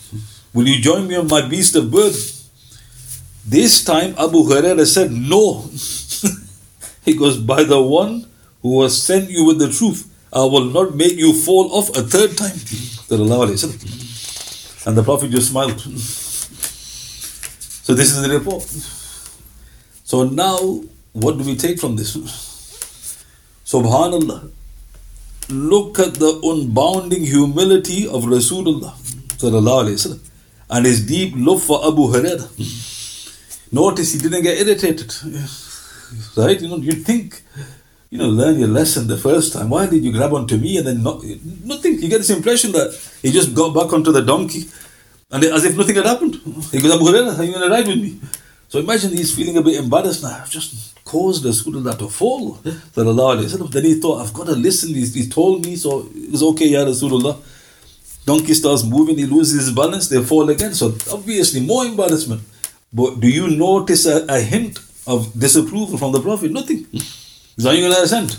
Will 0.53 0.67
you 0.67 0.79
join 0.79 1.07
me 1.07 1.15
on 1.15 1.27
my 1.27 1.41
beast 1.47 1.75
of 1.75 1.91
burden? 1.91 2.19
This 3.45 3.83
time 3.83 4.15
Abu 4.17 4.43
Huraira 4.43 4.85
said, 4.85 5.11
No. 5.11 5.69
he 7.05 7.15
goes, 7.15 7.37
By 7.37 7.63
the 7.63 7.81
one 7.81 8.27
who 8.61 8.81
has 8.83 9.01
sent 9.01 9.29
you 9.29 9.45
with 9.45 9.59
the 9.59 9.69
truth, 9.71 10.09
I 10.31 10.43
will 10.43 10.65
not 10.65 10.95
make 10.95 11.13
you 11.17 11.33
fall 11.33 11.73
off 11.73 11.89
a 11.97 12.01
third 12.03 12.37
time. 12.37 12.55
And 14.87 14.97
the 14.97 15.03
Prophet 15.03 15.31
just 15.31 15.49
smiled. 15.49 15.79
So 17.87 17.93
this 17.93 18.11
is 18.13 18.21
the 18.21 18.29
report. 18.29 18.63
So 20.05 20.23
now, 20.23 20.81
what 21.11 21.37
do 21.37 21.43
we 21.43 21.57
take 21.57 21.77
from 21.77 21.97
this? 21.97 22.15
Subhanallah. 23.65 24.49
Look 25.49 25.99
at 25.99 26.13
the 26.13 26.39
unbounding 26.41 27.25
humility 27.25 28.07
of 28.07 28.23
Rasulullah 28.23 28.93
and 30.69 30.85
his 30.85 31.05
deep 31.05 31.33
love 31.35 31.63
for 31.63 31.85
Abu 31.85 32.07
Hurairah. 32.13 32.49
Notice 33.73 34.13
he 34.13 34.19
didn't 34.19 34.43
get 34.43 34.57
irritated. 34.57 35.13
Right? 36.37 36.61
You 36.61 36.69
know, 36.69 36.77
you 36.77 36.93
think, 36.93 37.43
you 38.09 38.17
know, 38.17 38.29
learn 38.29 38.57
your 38.59 38.67
lesson 38.69 39.07
the 39.07 39.17
first 39.17 39.53
time. 39.53 39.69
Why 39.69 39.85
did 39.87 40.03
you 40.03 40.11
grab 40.11 40.33
onto 40.33 40.57
me 40.57 40.77
and 40.77 40.87
then 40.87 41.03
not, 41.03 41.23
nothing? 41.63 42.01
You 42.01 42.09
get 42.09 42.19
this 42.19 42.29
impression 42.29 42.71
that 42.71 42.97
he 43.21 43.31
just 43.31 43.53
got 43.53 43.73
back 43.73 43.91
onto 43.93 44.11
the 44.11 44.21
donkey 44.21 44.65
and 45.31 45.43
as 45.43 45.65
if 45.65 45.75
nothing 45.75 45.95
had 45.95 46.05
happened. 46.05 46.35
He 46.71 46.79
goes, 46.79 46.93
Abu 46.93 47.05
Hurairah, 47.05 47.37
are 47.37 47.43
you 47.43 47.53
going 47.53 47.67
to 47.67 47.73
ride 47.75 47.87
with 47.87 47.97
me? 47.97 48.19
So 48.69 48.79
imagine 48.79 49.11
he's 49.11 49.33
feeling 49.35 49.57
a 49.57 49.61
bit 49.61 49.75
embarrassed 49.75 50.23
now. 50.23 50.39
I've 50.41 50.49
just 50.49 51.03
caused 51.05 51.43
the 51.43 51.49
Rasulullah 51.49 51.97
to 51.99 52.07
fall. 52.09 52.53
Then 52.63 53.83
he 53.83 53.99
thought, 53.99 54.21
I've 54.21 54.33
got 54.33 54.47
to 54.47 54.53
listen. 54.53 54.93
He's, 54.93 55.13
he 55.13 55.27
told 55.29 55.65
me, 55.65 55.75
so 55.75 56.09
it's 56.13 56.43
okay, 56.43 56.67
Ya 56.67 56.83
Rasulullah. 56.85 57.37
Donkey 58.25 58.53
starts 58.53 58.83
moving, 58.83 59.17
he 59.17 59.25
loses 59.25 59.67
his 59.67 59.73
balance, 59.73 60.09
they 60.09 60.21
fall 60.21 60.49
again. 60.49 60.73
So 60.73 60.87
obviously, 61.11 61.61
more 61.61 61.85
embarrassment. 61.85 62.41
But 62.91 63.21
do 63.21 63.29
you 63.29 63.47
notice 63.49 64.05
a, 64.05 64.25
a 64.27 64.41
hint 64.41 64.79
of 65.05 65.31
disapproval 65.39 65.97
from 65.97 66.11
the 66.11 66.19
Prophet? 66.19 66.51
Nothing. 66.51 66.85
He's 67.57 67.65
not 67.65 67.75
going 67.75 67.91
to 67.91 68.01
assent. 68.01 68.37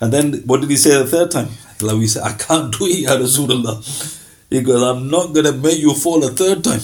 And 0.00 0.12
then 0.12 0.42
what 0.44 0.60
did 0.60 0.68
he 0.68 0.76
say 0.76 0.90
the 0.98 1.06
third 1.06 1.30
time? 1.30 1.48
Like 1.80 1.96
we 1.96 2.06
said, 2.08 2.24
I 2.24 2.32
can't 2.32 2.76
do 2.76 2.86
it, 2.86 2.98
Ya 2.98 3.16
Rasulullah. 3.16 3.82
He 4.50 4.60
goes, 4.60 4.82
I'm 4.82 5.08
not 5.08 5.32
going 5.32 5.46
to 5.46 5.52
make 5.52 5.78
you 5.78 5.94
fall 5.94 6.22
a 6.24 6.30
third 6.30 6.62
time. 6.64 6.80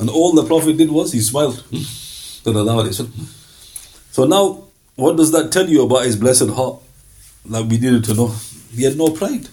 And 0.00 0.10
all 0.10 0.32
the 0.32 0.44
Prophet 0.44 0.76
did 0.76 0.90
was 0.90 1.12
he 1.12 1.20
smiled. 1.20 1.62
So 4.10 4.24
now, 4.24 4.64
what 4.96 5.16
does 5.16 5.30
that 5.32 5.52
tell 5.52 5.68
you 5.68 5.82
about 5.84 6.04
his 6.04 6.16
blessed 6.16 6.50
heart? 6.50 6.80
Like 7.46 7.66
we 7.68 7.78
needed 7.78 8.04
to 8.04 8.14
know. 8.14 8.34
He 8.74 8.84
had 8.84 8.96
no 8.96 9.10
pride. 9.10 9.48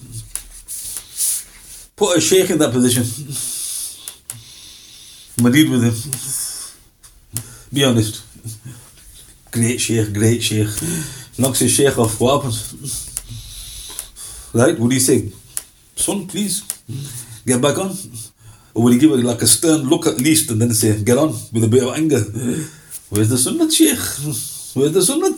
Put 1.96 2.18
a 2.18 2.22
sheikh 2.22 2.50
in 2.50 2.58
that 2.60 2.72
position. 2.72 3.04
Madid 5.44 5.70
with 5.70 5.84
him. 5.84 5.94
Be 7.74 7.84
honest. 7.84 8.24
Great 9.52 9.82
sheikh, 9.82 10.14
great 10.14 10.42
sheikh. 10.42 10.68
His 11.38 11.72
sheikh 11.72 11.98
off. 11.98 12.20
What 12.22 12.38
happens? 12.38 12.74
Right? 14.54 14.78
Would 14.80 14.92
he 14.92 15.00
say, 15.00 15.30
son, 15.96 16.28
please, 16.28 16.64
get 17.46 17.62
back 17.62 17.78
on? 17.78 17.92
Or 18.74 18.84
would 18.84 18.94
he 18.94 19.00
give 19.00 19.12
it 19.12 19.26
like 19.26 19.42
a 19.42 19.48
stern 19.48 19.82
look 19.90 20.08
at 20.08 20.22
least 20.22 20.52
and 20.52 20.62
then 20.62 20.74
say, 20.74 21.04
get 21.04 21.18
on 21.18 21.30
with 21.52 21.66
a 21.66 21.68
bit 21.68 21.84
of 21.84 21.94
anger? 21.96 22.22
Where's 23.10 23.30
the 23.30 23.38
sunnah, 23.38 23.70
sheikh? 23.70 24.00
Where's 24.74 24.94
the 24.94 25.02
sunnah? 25.02 25.36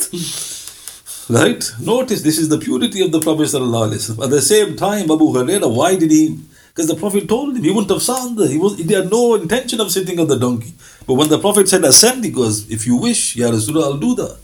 Right? 1.29 1.63
Notice 1.81 2.21
this 2.21 2.37
is 2.37 2.49
the 2.49 2.59
purity 2.59 3.01
of 3.01 3.11
the 3.11 3.19
Prophet. 3.19 3.53
At 3.55 4.29
the 4.29 4.41
same 4.41 4.75
time, 4.75 5.05
Abu 5.05 5.33
Hurairah, 5.33 5.75
why 5.75 5.95
did 5.95 6.11
he 6.11 6.37
because 6.73 6.87
the 6.87 6.95
Prophet 6.95 7.29
told 7.29 7.55
him 7.55 7.63
he 7.63 7.69
wouldn't 7.69 7.91
have 7.91 8.01
sat 8.01 8.17
on 8.17 8.35
there. 8.35 8.47
He, 8.47 8.57
was, 8.57 8.79
he 8.79 8.91
had 8.91 9.11
no 9.11 9.35
intention 9.35 9.79
of 9.79 9.91
sitting 9.91 10.19
on 10.19 10.27
the 10.27 10.39
donkey. 10.39 10.73
But 11.05 11.15
when 11.15 11.29
the 11.29 11.39
Prophet 11.39 11.67
said 11.67 11.83
ascend, 11.83 12.23
he 12.23 12.31
goes, 12.31 12.69
If 12.69 12.87
you 12.87 12.95
wish, 12.95 13.35
Ya 13.35 13.49
Rasulullah, 13.49 13.83
I'll 13.83 13.97
do 13.97 14.15
that. 14.15 14.37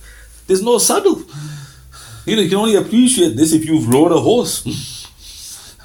There's 0.48 0.62
no 0.62 0.78
saddle. 0.78 1.24
You 2.26 2.36
know, 2.36 2.42
you 2.42 2.50
can 2.50 2.58
only 2.58 2.76
appreciate 2.76 3.36
this 3.36 3.54
if 3.54 3.66
you've 3.66 3.88
rode 3.88 4.12
a 4.12 4.20
horse. 4.20 4.66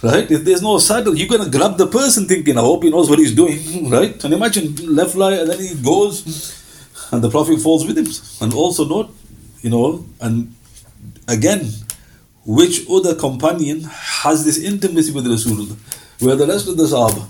Right? 0.02 0.30
If 0.30 0.44
there's 0.44 0.60
no 0.60 0.76
saddle, 0.76 1.16
you're 1.16 1.28
gonna 1.28 1.48
grab 1.48 1.78
the 1.78 1.86
person 1.86 2.26
thinking, 2.26 2.58
I 2.58 2.60
hope 2.60 2.82
he 2.82 2.90
knows 2.90 3.08
what 3.08 3.18
he's 3.18 3.34
doing, 3.34 3.88
right? 3.90 4.22
And 4.22 4.34
imagine 4.34 4.76
left 4.94 5.14
lie 5.14 5.32
and 5.32 5.48
then 5.48 5.58
he 5.58 5.74
goes 5.82 6.26
and 7.10 7.24
the 7.24 7.30
Prophet 7.30 7.58
falls 7.58 7.86
with 7.86 7.96
him. 7.96 8.06
And 8.42 8.52
also 8.52 8.86
note, 8.86 9.14
you 9.62 9.70
know, 9.70 10.04
and 10.20 10.54
again, 11.26 11.70
which 12.44 12.84
other 12.90 13.14
companion 13.14 13.84
has 13.84 14.44
this 14.44 14.58
intimacy 14.58 15.12
with 15.12 15.24
Rasulullah? 15.26 15.76
Where 16.20 16.36
the 16.36 16.46
rest 16.46 16.68
of 16.68 16.76
the 16.76 16.84
Sahaba? 16.84 17.22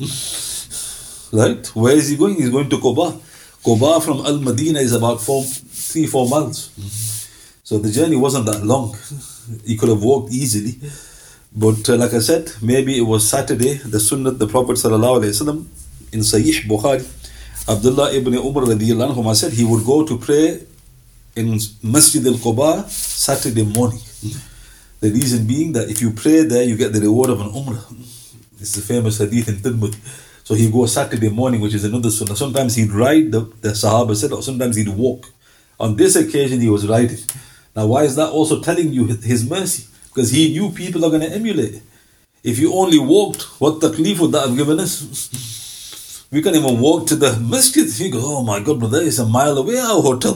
right? 1.32 1.66
Where 1.76 1.96
is 1.96 2.08
he 2.08 2.16
going? 2.16 2.34
He's 2.34 2.50
going 2.50 2.68
to 2.70 2.76
Quba. 2.76 3.20
Quba 3.64 4.02
from 4.04 4.18
Al 4.26 4.38
Madinah 4.40 4.80
is 4.80 4.92
about 4.92 5.22
four, 5.22 5.42
three, 5.42 6.06
four 6.06 6.28
miles. 6.28 6.70
So 7.64 7.78
the 7.78 7.90
journey 7.90 8.16
wasn't 8.16 8.46
that 8.46 8.62
long. 8.62 8.94
He 9.64 9.76
could 9.76 9.88
have 9.88 10.02
walked 10.02 10.32
easily. 10.32 10.78
But 11.56 11.88
uh, 11.88 11.96
like 11.96 12.12
I 12.12 12.18
said, 12.18 12.52
maybe 12.60 12.98
it 12.98 13.02
was 13.02 13.28
Saturday, 13.28 13.74
the 13.74 14.00
Sunnah, 14.00 14.32
the 14.32 14.46
Prophet 14.46 14.72
ﷺ, 14.72 15.64
in 16.12 16.20
Sahih 16.20 16.66
Bukhari, 16.68 17.06
Abdullah 17.66 18.12
ibn 18.12 18.34
Umar 18.34 18.64
anhu 18.64 19.34
said 19.34 19.52
he 19.52 19.64
would 19.64 19.84
go 19.86 20.04
to 20.04 20.18
pray 20.18 20.60
in 21.36 21.58
Masjid 21.82 22.26
al 22.26 22.34
Quba 22.34 22.86
Saturday 22.90 23.64
morning. 23.64 24.00
The 25.00 25.10
reason 25.10 25.46
being 25.46 25.72
that 25.72 25.88
if 25.88 26.02
you 26.02 26.10
pray 26.10 26.42
there, 26.42 26.64
you 26.64 26.76
get 26.76 26.92
the 26.92 27.00
reward 27.00 27.30
of 27.30 27.40
an 27.40 27.50
Umrah. 27.50 27.84
It's 28.60 28.74
the 28.74 28.82
famous 28.82 29.18
hadith 29.18 29.48
in 29.48 29.56
Tirmidhi. 29.56 29.96
So 30.44 30.54
he 30.54 30.70
goes 30.70 30.92
Saturday 30.92 31.30
morning, 31.30 31.60
which 31.60 31.74
is 31.74 31.84
another 31.84 32.10
sunnah. 32.10 32.36
Sometimes 32.36 32.76
he'd 32.76 32.92
ride, 32.92 33.32
the, 33.32 33.40
the 33.62 33.70
Sahaba 33.70 34.14
said, 34.14 34.32
or 34.32 34.42
sometimes 34.42 34.76
he'd 34.76 34.90
walk. 34.90 35.32
On 35.80 35.96
this 35.96 36.16
occasion, 36.16 36.60
he 36.60 36.68
was 36.68 36.86
riding. 36.86 37.18
Now, 37.74 37.86
why 37.86 38.04
is 38.04 38.14
that 38.16 38.28
also 38.28 38.60
telling 38.60 38.92
you 38.92 39.06
his 39.06 39.48
mercy? 39.48 39.88
Because 40.08 40.30
he 40.30 40.52
knew 40.52 40.70
people 40.70 41.04
are 41.04 41.08
going 41.08 41.22
to 41.22 41.32
emulate. 41.34 41.82
If 42.42 42.58
you 42.58 42.74
only 42.74 42.98
walked, 42.98 43.42
what 43.58 43.80
taklif 43.80 44.20
would 44.20 44.32
that 44.32 44.48
have 44.48 44.56
given 44.56 44.78
us? 44.78 46.26
We 46.30 46.42
can't 46.42 46.56
even 46.56 46.78
walk 46.78 47.06
to 47.08 47.16
the 47.16 47.38
masjid. 47.40 47.88
You 47.98 48.12
go, 48.12 48.20
oh 48.22 48.44
my 48.44 48.60
God, 48.60 48.78
brother, 48.78 49.00
it's 49.00 49.18
a 49.18 49.26
mile 49.26 49.56
away, 49.56 49.78
our 49.78 50.02
hotel. 50.02 50.34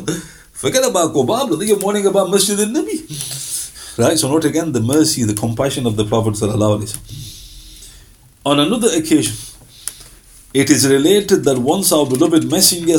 Forget 0.53 0.89
about 0.89 1.13
Quba, 1.13 1.47
brother, 1.47 1.65
you're 1.65 1.79
mourning 1.79 2.07
about 2.07 2.31
Masjid 2.31 2.59
al-Nabi. 2.59 3.99
Right, 3.99 4.19
so 4.19 4.29
note 4.29 4.45
again 4.45 4.73
the 4.73 4.81
mercy, 4.81 5.25
the 5.25 5.35
compassion 5.35 5.87
of 5.87 5.97
the 5.97 6.05
Prophet 6.05 6.41
On 8.47 8.59
another 8.59 8.89
occasion, 8.97 9.37
it 10.61 10.71
is 10.71 10.83
related 10.89 11.45
that 11.45 11.59
once 11.59 11.93
our 11.93 12.07
beloved 12.13 12.51
Messenger 12.51 12.99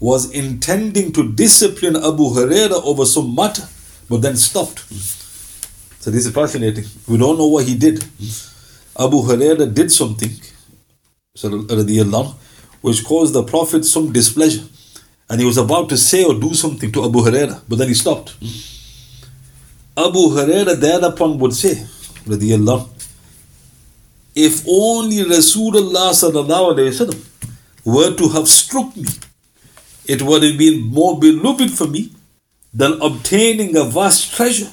was 0.00 0.30
intending 0.30 1.12
to 1.12 1.32
discipline 1.32 1.96
Abu 1.96 2.24
Huraira 2.36 2.78
over 2.90 3.04
some 3.04 3.34
matter, 3.34 3.66
but 4.08 4.22
then 4.22 4.36
stopped. 4.36 4.78
So 6.00 6.10
this 6.10 6.24
is 6.26 6.32
fascinating. 6.32 6.86
We 7.06 7.18
don't 7.18 7.36
know 7.36 7.48
what 7.48 7.66
he 7.66 7.74
did. 7.74 8.04
Abu 8.98 9.18
Huraira 9.28 9.66
did 9.74 9.92
something, 9.92 10.30
which 12.80 13.04
caused 13.04 13.34
the 13.34 13.42
Prophet 13.42 13.84
some 13.84 14.12
displeasure. 14.12 14.64
And 15.28 15.40
he 15.40 15.46
was 15.46 15.58
about 15.58 15.88
to 15.90 15.96
say 15.98 16.24
or 16.24 16.34
do 16.38 16.54
something 16.54 16.92
to 16.92 17.04
Abu 17.04 17.18
Huraira, 17.18 17.60
but 17.68 17.76
then 17.78 17.88
he 17.88 17.94
stopped. 17.94 18.36
Abu 19.98 20.30
Huraira 20.36 20.74
thereupon 20.80 21.38
would 21.40 21.52
say, 21.52 21.84
if 24.36 24.62
only 24.68 25.24
Rasulullah 25.24 26.12
were 27.84 28.14
to 28.14 28.28
have 28.28 28.48
struck 28.48 28.94
me, 28.94 29.08
it 30.06 30.22
would 30.22 30.42
have 30.42 30.58
been 30.58 30.82
more 30.82 31.18
beloved 31.18 31.70
for 31.70 31.86
me 31.86 32.12
than 32.74 33.00
obtaining 33.00 33.74
a 33.76 33.84
vast 33.84 34.34
treasure, 34.34 34.70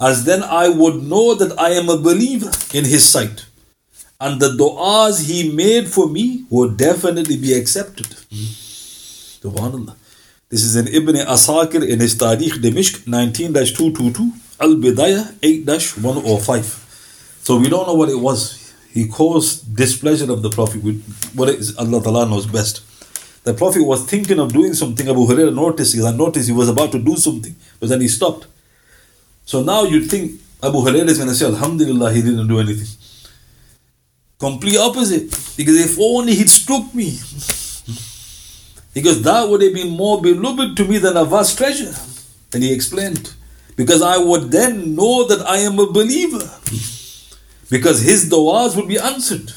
as 0.00 0.24
then 0.24 0.42
I 0.44 0.68
would 0.68 1.02
know 1.02 1.34
that 1.34 1.58
I 1.58 1.70
am 1.70 1.88
a 1.88 1.96
believer 1.96 2.52
in 2.72 2.84
His 2.84 3.08
sight, 3.08 3.46
and 4.20 4.40
the 4.40 4.50
du'as 4.50 5.26
He 5.26 5.50
made 5.52 5.88
for 5.88 6.08
me 6.08 6.44
would 6.48 6.76
definitely 6.76 7.36
be 7.36 7.52
accepted. 7.54 8.06
Subhanallah. 9.42 9.96
This 10.48 10.62
is 10.62 10.76
in 10.76 10.86
Ibn 10.86 11.16
Asakir 11.16 11.82
in 11.88 11.98
his 11.98 12.14
Tarikh 12.14 12.60
Dimishq 12.60 13.08
19 13.08 13.54
222, 13.54 14.32
Al 14.60 14.76
Bidayah 14.76 15.34
8 15.42 15.66
105. 16.02 16.81
So 17.42 17.58
we 17.58 17.68
don't 17.68 17.86
know 17.88 17.94
what 17.94 18.08
it 18.08 18.18
was. 18.18 18.72
He 18.92 19.08
caused 19.08 19.74
displeasure 19.74 20.30
of 20.30 20.42
the 20.42 20.50
Prophet. 20.50 20.80
What 21.34 21.48
is 21.48 21.76
Allah 21.76 22.00
Ta'ala 22.02 22.28
knows 22.28 22.46
best. 22.46 22.82
The 23.42 23.52
Prophet 23.52 23.82
was 23.82 24.04
thinking 24.08 24.38
of 24.38 24.52
doing 24.52 24.74
something. 24.74 25.08
Abu 25.08 25.26
Hurairah 25.26 25.52
noticed. 25.52 25.94
He 25.94 26.00
noticed 26.00 26.46
he 26.48 26.54
was 26.54 26.68
about 26.68 26.92
to 26.92 27.00
do 27.00 27.16
something, 27.16 27.56
but 27.80 27.88
then 27.88 28.00
he 28.00 28.06
stopped. 28.06 28.46
So 29.44 29.62
now 29.62 29.82
you 29.82 30.04
think 30.04 30.40
Abu 30.62 30.78
Hurairah 30.78 31.08
is 31.08 31.18
going 31.18 31.30
to 31.30 31.34
say, 31.34 31.46
Alhamdulillah, 31.46 32.12
he 32.12 32.22
didn't 32.22 32.46
do 32.46 32.60
anything. 32.60 32.86
Complete 34.38 34.78
opposite. 34.78 35.30
Because 35.56 35.80
if 35.80 35.98
only 36.00 36.34
he'd 36.34 36.50
struck 36.50 36.94
me. 36.94 37.18
Because 38.94 39.22
that 39.22 39.48
would 39.48 39.62
have 39.62 39.72
been 39.72 39.88
more 39.88 40.20
beloved 40.20 40.76
to 40.76 40.84
me 40.84 40.98
than 40.98 41.16
a 41.16 41.24
vast 41.24 41.56
treasure. 41.56 41.94
And 42.52 42.62
he 42.62 42.74
explained. 42.74 43.32
Because 43.74 44.02
I 44.02 44.18
would 44.18 44.50
then 44.50 44.94
know 44.94 45.26
that 45.26 45.46
I 45.48 45.58
am 45.60 45.78
a 45.78 45.86
believer 45.90 46.38
because 47.70 48.02
his 48.02 48.28
du'as 48.30 48.76
would 48.76 48.88
be 48.88 48.98
answered. 48.98 49.50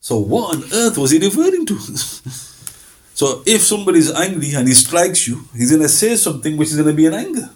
So, 0.00 0.18
what 0.18 0.56
on 0.56 0.64
earth 0.72 0.98
was 0.98 1.10
he 1.12 1.18
referring 1.18 1.66
to? 1.66 1.78
so, 3.14 3.42
if 3.46 3.60
somebody 3.62 3.98
is 4.00 4.10
angry 4.12 4.54
and 4.54 4.66
he 4.66 4.74
strikes 4.74 5.28
you, 5.28 5.44
he's 5.54 5.70
going 5.70 5.82
to 5.82 5.88
say 5.88 6.16
something 6.16 6.56
which 6.56 6.68
is 6.68 6.76
going 6.76 6.88
to 6.88 6.94
be 6.94 7.06
an 7.06 7.14
anger. 7.14 7.48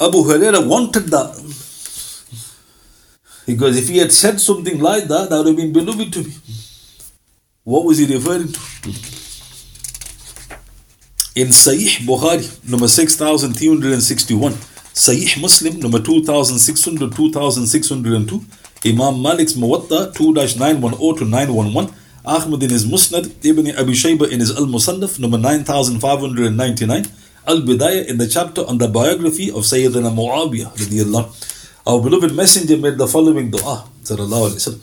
Abu 0.00 0.24
Huraira 0.24 0.66
wanted 0.66 1.04
that. 1.08 1.36
Because 3.46 3.76
if 3.76 3.88
he 3.88 3.98
had 3.98 4.12
said 4.12 4.40
something 4.40 4.80
like 4.80 5.04
that, 5.08 5.28
that 5.28 5.38
would 5.38 5.48
have 5.48 5.56
been 5.56 5.72
beloved 5.72 6.12
to 6.14 6.22
me. 6.22 6.34
What 7.64 7.84
was 7.84 7.98
he 7.98 8.06
referring 8.06 8.52
to? 8.52 8.60
In 11.36 11.48
Sahih 11.48 11.98
Bukhari, 12.06 12.68
number 12.68 12.88
6361, 12.88 14.52
Sahih 14.94 15.40
Muslim 15.40 15.78
number 15.80 15.98
2600 16.00 17.10
2602 17.14 18.42
Imam 18.84 19.20
Malik's 19.22 19.54
Muwatta 19.54 20.12
2-910 20.12 21.18
to 21.18 21.24
911 21.24 21.94
Ahmad 22.24 22.62
in 22.62 22.70
his 22.70 22.84
Musnad 22.84 23.30
Ibn 23.44 23.66
Abi 23.78 23.92
Shayba 23.92 24.30
in 24.30 24.40
his 24.40 24.50
Al-Musannaf 24.50 25.18
number 25.20 25.38
9599 25.38 27.06
Al-Bidayah 27.46 28.06
in 28.06 28.18
the 28.18 28.26
chapter 28.26 28.66
on 28.66 28.78
the 28.78 28.88
biography 28.88 29.48
of 29.50 29.62
Sayyidina 29.62 30.10
Muawiyah 30.12 30.74
radiyallahu 30.76 31.86
Our 31.86 32.02
beloved 32.02 32.34
messenger 32.34 32.76
made 32.76 32.98
the 32.98 33.06
following 33.06 33.50
dua 33.50 33.84
sallallahu 34.02 34.80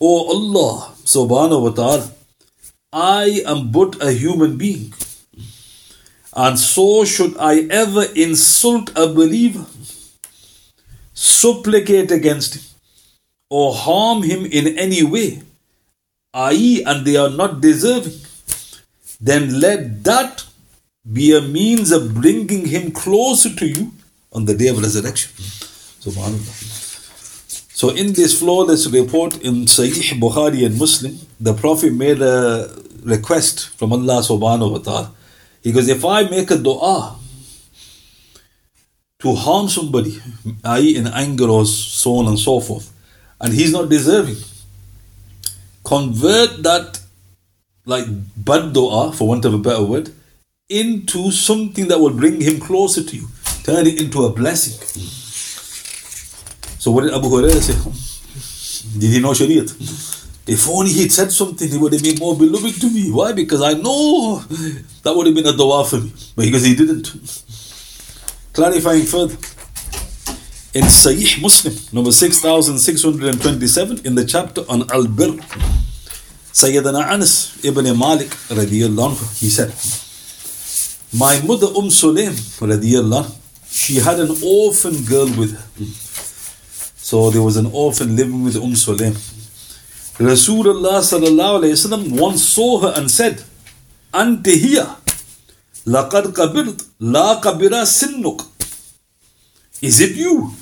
O 0.00 0.28
Allah 0.34 0.92
subhanahu 1.04 1.62
wa 1.62 1.70
ta'ala 1.70 2.10
I 2.92 3.42
am 3.46 3.72
but 3.72 3.96
a 4.02 4.12
human 4.12 4.56
being 4.56 4.92
and 6.34 6.58
so 6.58 7.04
should 7.04 7.36
I 7.38 7.60
ever 7.70 8.04
insult 8.16 8.90
a 8.96 9.06
believer, 9.06 9.66
supplicate 11.12 12.10
against 12.10 12.56
him, 12.56 12.62
or 13.48 13.74
harm 13.74 14.24
him 14.24 14.44
in 14.44 14.76
any 14.76 15.04
way, 15.04 15.42
i.e., 16.34 16.82
and 16.84 17.06
they 17.06 17.16
are 17.16 17.30
not 17.30 17.60
deserving, 17.60 18.18
then 19.20 19.60
let 19.60 20.02
that 20.04 20.44
be 21.12 21.36
a 21.36 21.40
means 21.40 21.92
of 21.92 22.14
bringing 22.14 22.66
him 22.66 22.90
closer 22.90 23.54
to 23.54 23.66
you 23.66 23.92
on 24.32 24.46
the 24.46 24.54
day 24.54 24.68
of 24.68 24.82
resurrection. 24.82 25.30
Subhanallah. 25.36 26.72
So, 27.76 27.90
in 27.90 28.12
this 28.12 28.38
flawless 28.38 28.86
report 28.88 29.40
in 29.42 29.66
Sahih 29.66 30.18
Bukhari 30.18 30.64
and 30.66 30.78
Muslim, 30.78 31.18
the 31.38 31.54
Prophet 31.54 31.92
made 31.92 32.20
a 32.22 32.70
request 33.02 33.68
from 33.76 33.92
Allah 33.92 34.20
subhanahu 34.22 34.72
wa 34.72 34.78
ta'ala 34.78 35.12
he 35.64 35.72
goes, 35.72 35.88
if 35.88 36.04
I 36.04 36.22
make 36.28 36.50
a 36.50 36.58
dua 36.58 37.16
to 39.20 39.34
harm 39.34 39.68
somebody, 39.68 40.20
i.e., 40.62 40.94
in 40.94 41.06
anger 41.08 41.48
or 41.48 41.64
so 41.64 42.16
on 42.18 42.28
and 42.28 42.38
so 42.38 42.60
forth, 42.60 42.92
and 43.40 43.52
he's 43.52 43.72
not 43.72 43.88
deserving, 43.88 44.36
convert 45.82 46.62
that 46.62 47.00
like 47.86 48.04
bad 48.36 48.72
dua, 48.74 49.12
for 49.12 49.26
want 49.26 49.44
of 49.46 49.54
a 49.54 49.58
better 49.58 49.82
word, 49.82 50.10
into 50.68 51.30
something 51.30 51.88
that 51.88 51.98
will 51.98 52.14
bring 52.14 52.40
him 52.40 52.60
closer 52.60 53.02
to 53.02 53.16
you. 53.16 53.28
Turn 53.62 53.86
it 53.86 53.98
into 54.00 54.24
a 54.24 54.32
blessing. 54.32 54.74
So 56.78 56.90
what 56.90 57.04
did 57.04 57.14
Abu 57.14 57.28
Hurairah 57.28 57.62
say? 57.62 58.98
Did 58.98 59.10
he 59.10 59.20
know 59.20 59.32
Shariat? 59.32 60.23
If 60.46 60.68
only 60.68 60.92
he'd 60.92 61.12
said 61.12 61.32
something, 61.32 61.68
he 61.68 61.78
would 61.78 61.92
have 61.94 62.02
been 62.02 62.18
more 62.18 62.36
beloved 62.36 62.80
to 62.80 62.90
me. 62.90 63.10
Why? 63.10 63.32
Because 63.32 63.62
I 63.62 63.72
know 63.72 64.40
that 65.02 65.14
would 65.16 65.26
have 65.26 65.34
been 65.34 65.46
a 65.46 65.56
dua 65.56 65.84
for 65.84 66.00
me. 66.00 66.12
But 66.36 66.44
because 66.44 66.64
he 66.64 66.74
didn't. 66.74 67.14
Clarifying 68.52 69.04
further. 69.04 69.36
In 70.74 70.84
Sahih 70.84 71.40
Muslim, 71.40 71.74
number 71.92 72.10
6627, 72.10 74.04
in 74.04 74.16
the 74.16 74.24
chapter 74.24 74.62
on 74.68 74.90
Al 74.90 75.06
Bir, 75.06 75.38
Sayyidina 76.52 77.04
Anas 77.06 77.64
ibn 77.64 77.84
Malik 77.96 78.28
anhu, 78.50 79.40
he 79.40 79.48
said, 79.48 79.72
My 81.16 81.40
mother 81.46 81.68
Umm 81.68 81.88
Sulaim 81.88 82.34
she 83.70 83.94
had 83.96 84.20
an 84.20 84.30
orphan 84.42 85.04
girl 85.04 85.26
with 85.36 85.52
her. 85.58 85.84
So 86.96 87.30
there 87.30 87.42
was 87.42 87.56
an 87.56 87.66
orphan 87.66 88.14
living 88.16 88.44
with 88.44 88.56
Umm 88.56 88.74
Sulaim. 88.74 89.16
Rasulullah 90.18 91.00
sallallahu 91.02 91.58
alayhi 91.58 91.74
wasallam 91.74 92.18
once 92.18 92.48
saw 92.48 92.78
her 92.80 92.92
and 92.96 93.10
said, 93.10 93.42
Ante 94.12 94.56
hiya, 94.56 94.96
laqad 95.86 96.32
kabirt, 96.32 96.86
la 97.00 97.40
kabira 97.40 97.82
sinnuk. 97.82 98.46
Is 99.82 100.00
it 100.00 100.14
you? 100.14 100.52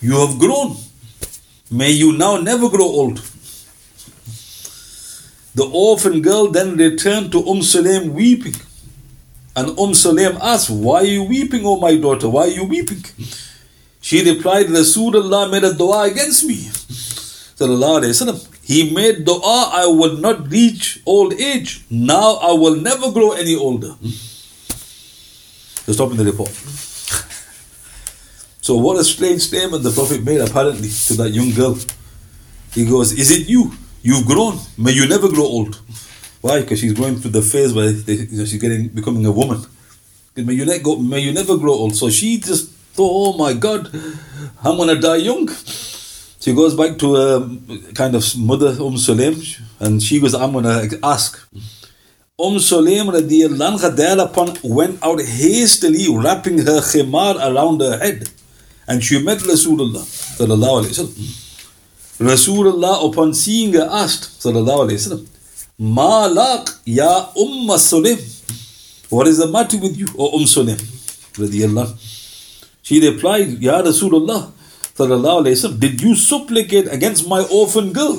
You 0.00 0.26
have 0.26 0.38
grown. 0.38 0.76
May 1.70 1.90
you 1.90 2.16
now 2.16 2.38
never 2.38 2.70
grow 2.70 2.86
old. 2.86 3.18
The 5.54 5.64
orphan 5.70 6.22
girl 6.22 6.50
then 6.50 6.76
returned 6.78 7.30
to 7.32 7.40
Umm 7.40 7.58
Sulaim 7.60 8.12
weeping. 8.12 8.54
And 9.54 9.68
Umm 9.70 9.92
Sulaim 9.92 10.38
asked, 10.40 10.70
Why 10.70 11.00
are 11.00 11.04
you 11.04 11.24
weeping, 11.24 11.66
O 11.66 11.78
my 11.78 11.94
daughter? 11.96 12.28
Why 12.28 12.44
are 12.44 12.48
you 12.48 12.64
weeping? 12.64 13.04
She 14.00 14.24
replied, 14.24 14.66
Rasulullah 14.66 15.50
made 15.50 15.64
a 15.64 15.74
dua 15.74 16.04
against 16.04 16.44
me. 16.46 16.70
He 18.68 18.92
made 18.92 19.24
dua, 19.24 19.70
I 19.72 19.86
will 19.86 20.18
not 20.18 20.50
reach 20.50 21.00
old 21.06 21.32
age. 21.32 21.86
Now 21.88 22.34
I 22.36 22.52
will 22.52 22.76
never 22.76 23.10
grow 23.10 23.30
any 23.32 23.56
older. 23.56 23.92
Hmm. 23.92 24.10
So 25.86 25.92
stop 25.94 26.10
in 26.10 26.18
the 26.18 26.24
report. 26.26 26.50
So 28.60 28.76
what 28.76 28.98
a 28.98 29.04
strange 29.04 29.40
statement 29.40 29.82
the 29.84 29.90
Prophet 29.90 30.22
made 30.22 30.42
apparently 30.42 30.90
to 31.06 31.14
that 31.14 31.30
young 31.30 31.52
girl. 31.52 31.78
He 32.74 32.84
goes, 32.84 33.12
Is 33.12 33.30
it 33.30 33.48
you? 33.48 33.72
You've 34.02 34.26
grown. 34.26 34.58
May 34.76 34.92
you 34.92 35.08
never 35.08 35.30
grow 35.30 35.44
old. 35.44 35.80
Why? 36.42 36.60
Because 36.60 36.80
she's 36.80 36.92
going 36.92 37.16
through 37.16 37.30
the 37.30 37.40
phase 37.40 37.72
where 37.72 37.90
they, 37.90 38.12
you 38.28 38.36
know, 38.38 38.44
she's 38.44 38.60
getting 38.60 38.88
becoming 38.88 39.24
a 39.24 39.32
woman. 39.32 39.64
May 40.36 40.52
you, 40.52 40.66
ne- 40.66 40.80
go, 40.80 40.96
may 40.96 41.20
you 41.20 41.32
never 41.32 41.56
grow 41.56 41.72
old. 41.72 41.96
So 41.96 42.10
she 42.10 42.36
just 42.38 42.70
thought, 42.92 43.10
oh 43.10 43.38
my 43.38 43.54
God, 43.54 43.88
I'm 44.62 44.76
gonna 44.76 45.00
die 45.00 45.16
young. 45.16 45.48
She 46.40 46.54
goes 46.54 46.74
back 46.74 46.98
to 46.98 47.16
a 47.16 47.92
kind 47.94 48.14
of 48.14 48.24
mother 48.38 48.68
Umm 48.68 48.94
Sulaim 48.94 49.60
and 49.80 50.00
she 50.02 50.20
goes, 50.20 50.34
I'm 50.34 50.52
gonna 50.52 50.88
ask. 51.02 51.36
Umm 52.40 52.58
Sulaim 52.58 53.10
thereupon 53.96 54.56
went 54.62 55.02
out 55.02 55.20
hastily 55.20 56.06
wrapping 56.16 56.58
her 56.58 56.80
khimar 56.80 57.34
around 57.36 57.80
her 57.80 57.98
head 57.98 58.28
and 58.86 59.02
she 59.02 59.20
met 59.22 59.38
Rasulullah. 59.38 60.04
Rasulullah 62.18 63.10
upon 63.10 63.34
seeing 63.34 63.72
her 63.74 63.88
asked 63.90 64.44
Ma 65.80 66.28
laq 66.28 66.80
ya 66.84 67.30
Umm 67.36 67.68
Sulaim. 67.76 68.18
What 69.10 69.26
is 69.26 69.38
the 69.38 69.48
matter 69.48 69.78
with 69.78 69.96
you, 69.96 70.06
O 70.16 70.38
Umm 70.38 70.44
Sulaim? 70.44 70.78
She 72.82 73.00
replied, 73.08 73.58
Ya 73.60 73.80
Rasulullah, 73.82 74.50
wasallam, 74.98 75.80
did 75.80 76.00
you 76.00 76.14
supplicate 76.16 76.88
against 76.90 77.28
my 77.28 77.46
orphan 77.50 77.92
girl? 77.92 78.16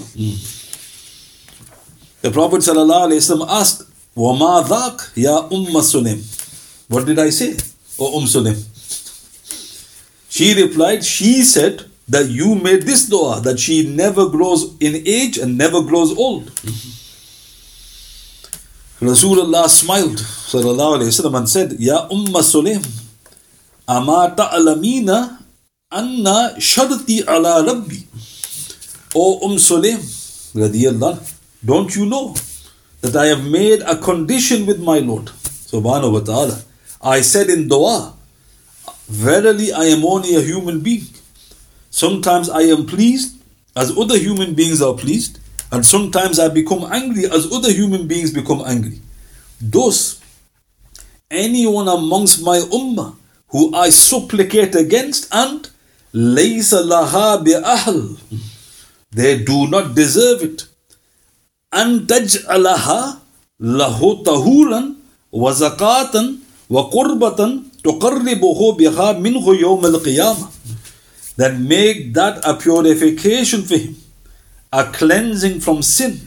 The 2.22 2.32
Prophet 2.32 2.62
sallallahu 2.62 3.12
alayhi 3.12 3.22
wasallam 3.24 3.48
asked, 3.50 3.84
Wa 4.16 4.34
ma 4.34 4.64
dhaq 4.64 5.16
ya 5.16 5.48
Umm 5.52 5.68
Sulaim. 5.82 6.20
What 6.90 7.06
did 7.06 7.20
I 7.20 7.30
say, 7.30 7.56
O 8.00 8.18
Umm 8.20 8.26
Sulaim? 8.26 8.58
She 10.30 10.54
replied, 10.62 11.04
She 11.06 11.44
said 11.44 11.86
that 12.08 12.28
you 12.28 12.56
made 12.56 12.84
this 12.84 13.08
dua 13.08 13.40
that 13.42 13.60
she 13.60 13.88
never 13.88 14.28
grows 14.30 14.76
in 14.80 14.96
age 15.06 15.38
and 15.38 15.58
never 15.58 15.82
grows 15.84 16.16
old. 16.18 16.48
Rasulullah 19.00 19.70
smiled 19.70 20.18
sallallahu 20.18 21.00
alayhi 21.00 21.12
wasallam 21.16 21.38
and 21.38 21.50
said, 21.50 21.74
Ya 21.80 22.08
Umma 22.10 22.44
Sulaim, 22.44 22.84
Ama 23.88 24.34
ta'lamina 24.36 25.39
anna 25.92 26.54
sharti 26.60 27.28
ala 27.28 27.66
rabbi. 27.66 27.98
O 29.16 29.40
Umm 29.46 29.58
Sulaim, 29.58 29.98
radiyallahu, 30.54 31.34
don't 31.66 31.96
you 31.96 32.06
know 32.06 32.36
that 33.02 33.16
I 33.16 33.26
have 33.28 33.44
made 33.44 33.82
a 33.82 33.98
condition 33.98 34.68
with 34.68 34.80
my 34.80 35.00
Lord, 35.00 35.26
subhanahu 35.26 36.14
wa 36.14 36.20
ta'ala. 36.20 36.62
I 37.02 37.22
said 37.22 37.50
in 37.50 37.68
dua, 37.68 38.14
Verily 39.08 39.74
I 39.74 39.86
am 39.86 40.06
only 40.06 40.36
a 40.36 40.42
human 40.42 40.82
being. 40.82 41.08
Sometimes 41.90 42.50
I 42.50 42.62
am 42.70 42.86
pleased 42.86 43.42
as 43.76 43.98
other 43.98 44.18
human 44.18 44.54
beings 44.54 44.84
are 44.84 44.94
pleased, 44.94 45.40
and 45.72 45.84
sometimes 45.84 46.38
I 46.38 46.50
become 46.50 46.86
angry 46.94 47.26
as 47.26 47.52
other 47.52 47.72
human 47.72 48.08
beings 48.08 48.32
become 48.32 48.62
angry. 48.64 49.00
Thus, 49.60 50.22
anyone 51.32 51.88
amongst 51.88 52.44
my 52.44 52.60
ummah 52.60 53.16
who 53.48 53.74
I 53.74 53.90
supplicate 53.90 54.76
against 54.76 55.28
and 55.34 55.68
laysa 56.15 56.83
laha 56.83 57.43
bi'ahl, 57.45 58.17
they 59.13 59.39
do 59.39 59.67
not 59.69 59.95
deserve 59.95 60.43
it. 60.43 60.67
أن 61.75 62.07
تجعلها 62.07 63.19
له 63.61 64.23
طهورا 64.23 64.95
وزكاة 65.33 66.15
وقربة 66.71 67.61
تقربه 67.85 68.73
بها 68.73 69.13
منه 69.13 69.55
يوم 69.55 69.87
القيامة 69.87 70.49
that 71.37 71.59
make 71.59 72.15
that 72.15 72.41
a 72.45 72.55
purification 72.55 73.63
for 73.63 73.77
him, 73.77 73.97
a 74.73 74.85
cleansing 74.85 75.59
from 75.59 75.83
sin, 75.83 76.21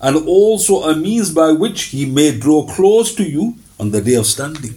and 0.00 0.16
also 0.26 0.82
a 0.82 0.96
means 0.96 1.30
by 1.30 1.52
which 1.52 1.82
he 1.94 2.04
may 2.04 2.36
draw 2.36 2.66
close 2.66 3.14
to 3.14 3.22
you 3.22 3.54
on 3.78 3.92
the 3.92 4.00
day 4.00 4.14
of 4.14 4.26
standing. 4.26 4.74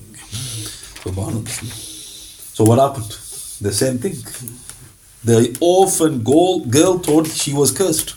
So 2.53 2.63
what 2.63 2.77
happened? 2.79 3.17
the 3.60 3.72
same 3.72 3.98
thing. 3.98 4.16
The 5.24 5.56
orphan 5.60 6.22
girl 6.22 6.98
thought 6.98 7.26
she 7.26 7.52
was 7.52 7.72
cursed. 7.72 8.14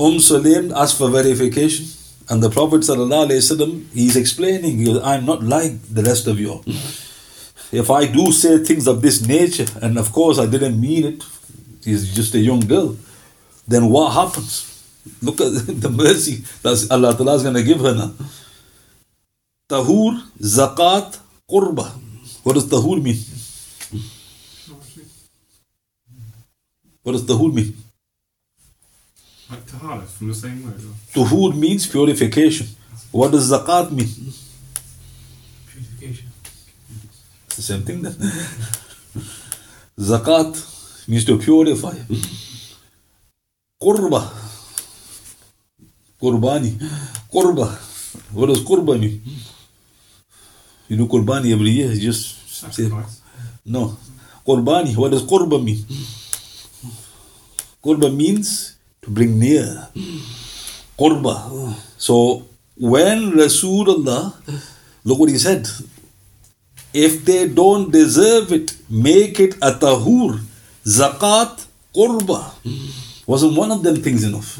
Umm 0.00 0.18
Sulaim 0.18 0.72
asked 0.74 0.98
for 0.98 1.10
verification. 1.10 1.86
And 2.28 2.42
the 2.42 2.48
Prophet 2.48 2.80
ﷺ, 2.80 3.92
he's 3.92 4.16
explaining, 4.16 4.98
I'm 5.02 5.26
not 5.26 5.42
like 5.42 5.72
the 5.92 6.02
rest 6.02 6.26
of 6.26 6.40
you. 6.40 6.62
If 7.70 7.90
I 7.90 8.06
do 8.06 8.32
say 8.32 8.58
things 8.58 8.86
of 8.86 9.02
this 9.02 9.26
nature, 9.26 9.66
and 9.82 9.98
of 9.98 10.10
course 10.12 10.38
I 10.38 10.46
didn't 10.46 10.80
mean 10.80 11.04
it, 11.04 11.24
she's 11.82 12.14
just 12.14 12.34
a 12.34 12.38
young 12.38 12.60
girl, 12.60 12.96
then 13.68 13.90
what 13.90 14.12
happens? 14.12 14.70
Look 15.20 15.40
at 15.40 15.52
the 15.84 15.90
mercy 15.90 16.44
that 16.62 16.86
Allah 16.90 17.34
is 17.34 17.42
going 17.42 17.54
to 17.54 17.62
give 17.62 17.80
her 17.80 17.94
now. 17.94 18.14
Tahur, 19.68 20.22
zakat, 20.40 21.18
qurba. 21.50 21.90
What 22.42 22.54
does 22.54 22.66
tahur 22.66 23.02
mean? 23.02 23.16
What 27.04 27.12
does 27.12 27.22
tahur 27.24 27.52
mean? 27.54 27.76
Like 29.50 29.64
tahara, 29.66 30.02
from 30.02 30.28
the 30.28 30.34
same 30.34 30.62
word. 30.64 30.80
or- 30.80 30.96
Tuhur 31.14 31.54
means 31.54 31.86
purification. 31.86 32.66
What 33.12 33.30
does 33.32 33.50
zakat 33.50 33.90
mean? 33.92 34.08
Purification. 35.70 36.28
It's 37.46 37.56
the 37.56 37.62
same 37.62 37.82
thing 37.82 38.00
then. 38.02 38.16
Zakat 39.98 40.56
means 41.08 41.24
to 41.26 41.36
purify. 41.38 41.94
Qurba. 43.82 44.22
Qurbani. 46.22 46.72
Qurba. 47.32 47.68
What 48.32 48.46
does 48.46 48.60
qurba 48.64 48.98
mean? 48.98 49.20
You 50.88 50.96
do 50.96 51.06
qurbani 51.06 51.52
every 51.52 51.70
year. 51.70 51.92
you 51.92 52.00
Just 52.00 52.48
say, 52.48 52.70
Sacrifice. 52.88 53.20
no. 53.66 53.96
Qurbani. 54.46 54.96
What 54.96 55.10
does 55.12 55.22
qurba 55.22 55.62
mean? 55.62 55.84
Qurba 57.84 58.14
means 58.14 58.76
to 59.02 59.10
bring 59.10 59.38
near. 59.38 59.88
Qurba. 60.98 61.74
So 61.98 62.46
when 62.76 63.32
Rasulullah, 63.32 64.34
look 65.04 65.18
what 65.18 65.28
he 65.28 65.38
said. 65.38 65.68
If 66.92 67.24
they 67.24 67.48
don't 67.48 67.90
deserve 67.90 68.52
it, 68.52 68.76
make 68.88 69.40
it 69.40 69.54
a 69.56 69.72
tahur. 69.72 70.40
Zakat, 70.84 71.66
qurba. 71.94 72.54
Wasn't 73.26 73.56
one 73.56 73.70
of 73.72 73.82
them 73.82 73.96
things 73.96 74.22
enough? 74.22 74.58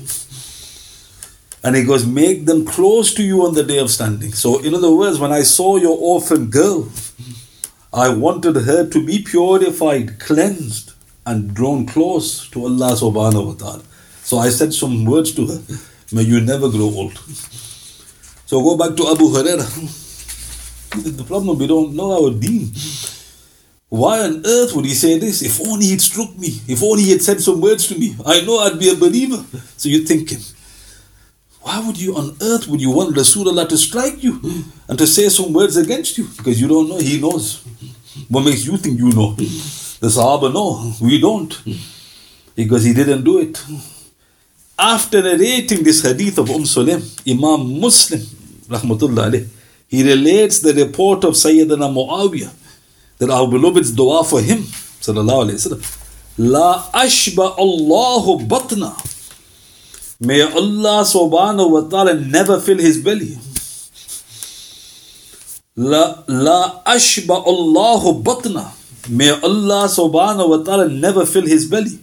And 1.62 1.76
he 1.76 1.84
goes, 1.84 2.04
make 2.04 2.44
them 2.44 2.66
close 2.66 3.14
to 3.14 3.22
you 3.22 3.46
on 3.46 3.54
the 3.54 3.62
day 3.62 3.78
of 3.78 3.90
standing. 3.90 4.32
So, 4.32 4.62
in 4.62 4.74
other 4.74 4.94
words, 4.94 5.18
when 5.18 5.32
I 5.32 5.42
saw 5.42 5.76
your 5.76 5.96
orphan 5.98 6.50
girl, 6.50 6.90
I 7.92 8.08
wanted 8.08 8.56
her 8.56 8.86
to 8.90 9.06
be 9.06 9.22
purified, 9.22 10.18
cleansed, 10.18 10.93
and 11.26 11.54
drawn 11.54 11.86
close 11.86 12.48
to 12.50 12.64
Allah 12.64 12.92
subhanahu 12.92 13.46
wa 13.46 13.54
ta'ala. 13.54 13.82
So 14.22 14.38
I 14.38 14.50
said 14.50 14.72
some 14.74 15.04
words 15.04 15.32
to 15.34 15.46
her. 15.46 15.60
May 16.12 16.22
you 16.22 16.40
never 16.40 16.68
grow 16.68 16.86
old. 16.86 17.16
So 18.46 18.62
go 18.62 18.76
back 18.76 18.96
to 18.96 19.08
Abu 19.08 19.28
Huraira. 19.32 19.66
The 20.94 21.24
problem 21.24 21.58
we 21.58 21.66
don't 21.66 21.92
know 21.94 22.12
our 22.24 22.30
deen. 22.30 22.70
Why 23.88 24.20
on 24.22 24.46
earth 24.46 24.74
would 24.76 24.84
he 24.84 24.94
say 24.94 25.18
this? 25.18 25.42
If 25.42 25.60
only 25.66 25.86
he'd 25.86 26.00
struck 26.00 26.36
me. 26.38 26.60
If 26.68 26.82
only 26.84 27.02
he 27.02 27.10
had 27.10 27.22
said 27.22 27.40
some 27.40 27.60
words 27.60 27.88
to 27.88 27.98
me. 27.98 28.14
I 28.24 28.42
know 28.42 28.58
I'd 28.60 28.78
be 28.78 28.90
a 28.90 28.94
believer. 28.94 29.42
So 29.76 29.88
you're 29.88 30.06
thinking, 30.06 30.38
why 31.62 31.84
would 31.84 32.00
you 32.00 32.14
on 32.14 32.36
earth 32.42 32.68
would 32.68 32.80
you 32.80 32.90
want 32.90 33.16
Rasulullah 33.16 33.68
to 33.68 33.76
strike 33.76 34.22
you 34.22 34.40
and 34.88 34.98
to 34.98 35.06
say 35.06 35.28
some 35.28 35.52
words 35.52 35.76
against 35.76 36.16
you? 36.18 36.28
Because 36.36 36.60
you 36.60 36.68
don't 36.68 36.88
know, 36.88 36.98
he 36.98 37.20
knows. 37.20 37.64
What 38.28 38.44
makes 38.44 38.64
you 38.66 38.76
think 38.76 38.98
you 38.98 39.10
know? 39.10 39.34
The 40.04 40.10
Sahaba 40.10 40.52
no, 40.52 40.92
we 41.00 41.18
don't. 41.18 41.50
Because 42.54 42.84
he 42.84 42.92
didn't 42.92 43.24
do 43.24 43.38
it. 43.38 43.64
After 44.78 45.22
narrating 45.22 45.82
this 45.82 46.02
hadith 46.02 46.36
of 46.36 46.50
Umm 46.50 46.64
Sulaim, 46.64 47.00
Imam 47.26 47.80
Muslim, 47.80 48.20
rahmatullah 48.68 49.30
alayh, 49.30 49.48
he 49.88 50.02
relates 50.04 50.60
the 50.60 50.74
report 50.74 51.24
of 51.24 51.32
Sayyidina 51.32 51.88
Muawiyah 51.96 52.52
that 53.16 53.30
our 53.30 53.48
beloved's 53.48 53.92
dua 53.92 54.22
for 54.24 54.42
him, 54.42 54.58
sallallahu 54.58 55.52
wasallam, 55.52 55.82
La 56.36 56.82
ashba 56.92 57.56
Allahu 57.56 58.46
batna. 58.46 58.92
May 60.20 60.42
Allah 60.42 61.00
subhanahu 61.16 61.70
wa 61.70 61.88
ta'ala 61.88 62.12
never 62.20 62.60
fill 62.60 62.76
his 62.76 63.02
belly. 63.02 63.38
La, 65.76 66.22
la 66.28 66.82
ashba 66.84 67.42
Allahu 67.46 68.22
batna. 68.22 68.83
May 69.08 69.30
Allah 69.30 69.84
subhanahu 69.84 70.48
wa 70.48 70.64
ta'ala 70.64 70.88
never 70.88 71.26
fill 71.26 71.46
his 71.46 71.66
belly. 71.68 72.00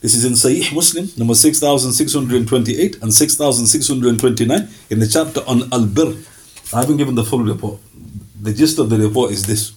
This 0.00 0.14
is 0.14 0.24
in 0.24 0.34
Sahih 0.34 0.72
Muslim, 0.72 1.08
number 1.16 1.34
6628 1.34 3.02
and 3.02 3.12
6629 3.12 4.68
in 4.90 4.98
the 5.00 5.06
chapter 5.08 5.40
on 5.48 5.62
Al 5.72 5.86
Bir. 5.86 6.14
I 6.72 6.80
haven't 6.80 6.98
given 6.98 7.16
the 7.16 7.24
full 7.24 7.42
report. 7.42 7.80
The 8.40 8.52
gist 8.52 8.78
of 8.78 8.88
the 8.90 8.98
report 8.98 9.32
is 9.32 9.46
this 9.46 9.72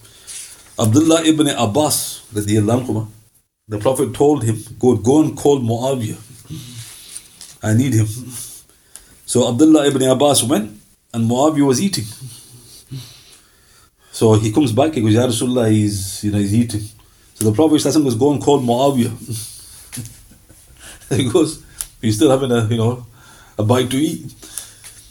Abdullah 0.78 1.24
ibn 1.24 1.48
Abbas, 1.48 2.22
the 2.32 3.78
Prophet 3.80 4.14
told 4.14 4.44
him, 4.44 4.62
Go, 4.78 4.94
go 4.96 5.22
and 5.22 5.36
call 5.36 5.58
Muawiyah. 5.60 6.18
I 7.62 7.74
need 7.74 7.94
him. 7.94 8.06
So 9.26 9.48
Abdullah 9.48 9.86
ibn 9.88 10.02
Abbas 10.02 10.44
went 10.44 10.80
and 11.12 11.28
Muawiyah 11.28 11.66
was 11.66 11.80
eating. 11.82 12.04
So 14.12 14.34
he 14.34 14.52
comes 14.52 14.72
back, 14.72 14.92
he 14.92 15.00
goes, 15.00 15.14
Ya 15.14 15.26
Rasulullah, 15.26 15.70
he's, 15.70 16.22
you 16.22 16.32
know, 16.32 16.38
he's 16.38 16.54
eating. 16.54 16.82
So 17.34 17.46
the 17.50 17.52
Prophet 17.52 17.82
goes, 17.82 18.14
Go 18.14 18.32
and 18.32 18.42
call 18.42 18.60
Muawiyah. 18.60 19.16
he 21.16 21.28
goes, 21.30 21.64
he's 22.00 22.16
still 22.16 22.30
having 22.30 22.52
a, 22.52 22.66
you 22.66 22.76
know, 22.76 23.06
a 23.58 23.62
bite 23.62 23.90
to 23.90 23.96
eat. 23.96 24.30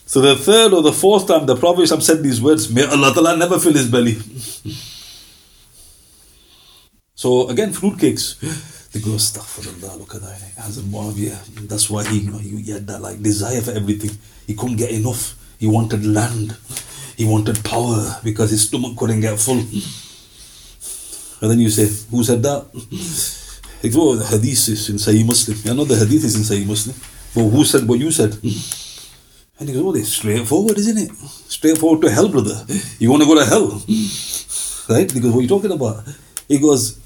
So 0.05 0.21
the 0.21 0.35
third 0.35 0.73
or 0.73 0.83
the 0.83 0.93
fourth 0.93 1.27
time 1.27 1.47
the 1.47 1.55
Prophet 1.55 1.87
said 1.87 2.21
these 2.21 2.39
words, 2.39 2.71
may 2.71 2.85
Allah 2.85 3.11
Ta'ala 3.11 3.37
never 3.37 3.57
fill 3.59 3.73
his 3.73 3.89
belly. 3.89 4.13
so 7.15 7.49
again, 7.49 7.73
fruit 7.73 7.99
cakes. 7.99 8.37
They 8.91 8.99
go, 8.99 9.11
astaghfirullah, 9.11 9.97
look 9.99 10.15
at 10.15 10.21
that. 10.21 10.37
Hazrat 10.59 10.83
Muawiyah, 10.83 11.69
that's 11.69 11.89
why 11.89 12.03
he, 12.03 12.19
you 12.19 12.31
know, 12.31 12.39
he 12.39 12.71
had 12.71 12.85
that 12.87 13.01
like 13.01 13.21
desire 13.21 13.61
for 13.61 13.71
everything. 13.71 14.11
He 14.45 14.53
couldn't 14.53 14.75
get 14.75 14.91
enough. 14.91 15.33
He 15.59 15.65
wanted 15.65 16.05
land. 16.05 16.57
He 17.21 17.27
wanted 17.27 17.63
power 17.63 18.17
because 18.23 18.49
his 18.49 18.67
stomach 18.67 18.97
couldn't 18.97 19.21
get 19.21 19.39
full. 19.39 19.59
And 21.41 21.51
then 21.51 21.59
you 21.59 21.69
say, 21.69 21.85
who 22.09 22.23
said 22.23 22.41
that? 22.41 22.65
Like, 23.83 23.93
oh, 23.95 24.15
the 24.15 24.25
hadith 24.25 24.67
is 24.69 24.89
in 24.89 24.95
Sahih 24.97 25.25
Muslim. 25.25 25.57
I 25.65 25.75
know 25.75 25.85
the 25.85 25.95
hadith 25.95 26.23
is 26.23 26.35
in 26.35 26.41
Sahih 26.41 26.67
Muslim. 26.67 26.95
But 27.33 27.49
who 27.49 27.63
said 27.63 27.87
what 27.87 27.99
you 27.99 28.09
said? 28.11 28.33
And 29.59 29.69
he 29.69 29.73
goes, 29.73 29.83
oh, 29.83 29.95
it's 29.95 30.13
straightforward, 30.13 30.77
isn't 30.79 30.97
it? 30.97 31.11
Straightforward 31.57 32.01
to 32.01 32.09
hell, 32.09 32.29
brother. 32.29 32.65
You 32.97 33.11
want 33.11 33.21
to 33.21 33.27
go 33.27 33.35
to 33.35 33.45
hell? 33.45 33.83
Right? 34.89 35.07
Because 35.13 35.31
what 35.31 35.39
are 35.39 35.41
you 35.43 35.47
talking 35.47 35.71
about? 35.71 36.03
He 36.47 36.57
goes, 36.57 36.99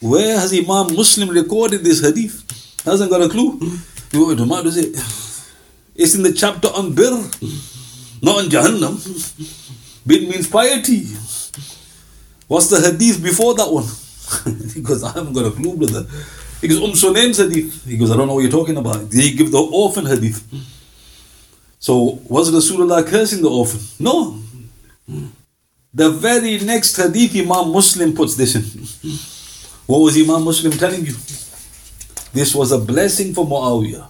where 0.00 0.38
has 0.38 0.52
Imam 0.52 0.94
Muslim 0.94 1.30
recorded 1.30 1.82
this 1.82 2.00
hadith? 2.00 2.36
Hasn't 2.84 3.10
got 3.10 3.22
a 3.22 3.28
clue. 3.28 3.58
He 4.12 4.18
goes, 4.18 4.40
what 4.42 4.62
does 4.62 4.76
it? 4.76 4.94
It's 5.96 6.14
in 6.14 6.22
the 6.22 6.32
chapter 6.32 6.68
on 6.68 6.94
bir, 6.94 7.14
not 8.22 8.38
on 8.38 8.50
Jahannam. 8.50 8.96
Bir 10.06 10.20
means 10.28 10.48
piety. 10.48 11.06
What's 12.48 12.68
the 12.68 12.80
hadith 12.80 13.22
before 13.22 13.54
that 13.54 13.70
one? 13.70 13.86
he 14.74 14.80
goes, 14.80 15.02
I 15.02 15.12
haven't 15.12 15.32
got 15.32 15.46
a 15.46 15.50
clue, 15.50 15.76
brother. 15.76 16.06
He 16.60 16.68
goes, 16.68 16.82
Um 16.82 16.94
Sulaim's 16.94 17.38
hadith. 17.38 17.84
He 17.84 17.96
goes, 17.96 18.10
I 18.10 18.16
don't 18.16 18.28
know 18.28 18.34
what 18.34 18.42
you're 18.42 18.50
talking 18.50 18.76
about. 18.76 19.12
He 19.12 19.34
give 19.34 19.50
the 19.50 19.58
orphan 19.58 20.06
hadith? 20.06 20.42
So 21.78 22.20
was 22.28 22.50
Rasulullah 22.50 23.06
cursing 23.06 23.42
the 23.42 23.50
orphan? 23.50 23.80
No. 23.98 24.38
The 25.92 26.10
very 26.10 26.58
next 26.58 26.96
hadith 26.96 27.34
Imam 27.36 27.72
Muslim 27.72 28.14
puts 28.14 28.36
this 28.36 28.54
in. 28.54 28.62
What 29.86 29.98
was 30.00 30.16
Imam 30.16 30.44
Muslim 30.44 30.72
telling 30.72 31.04
you? 31.06 31.14
This 32.32 32.54
was 32.54 32.72
a 32.72 32.78
blessing 32.78 33.32
for 33.32 33.46
Muawiyah. 33.46 34.08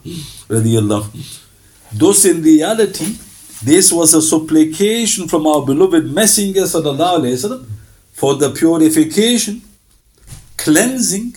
Thus 1.92 2.24
in 2.24 2.42
reality, 2.42 3.16
this 3.63 3.91
was 3.91 4.13
a 4.13 4.21
supplication 4.21 5.27
from 5.27 5.45
our 5.45 5.65
beloved 5.65 6.11
Messenger 6.11 6.63
وسلم, 6.63 7.65
for 8.13 8.35
the 8.35 8.49
purification 8.51 9.61
cleansing 10.57 11.35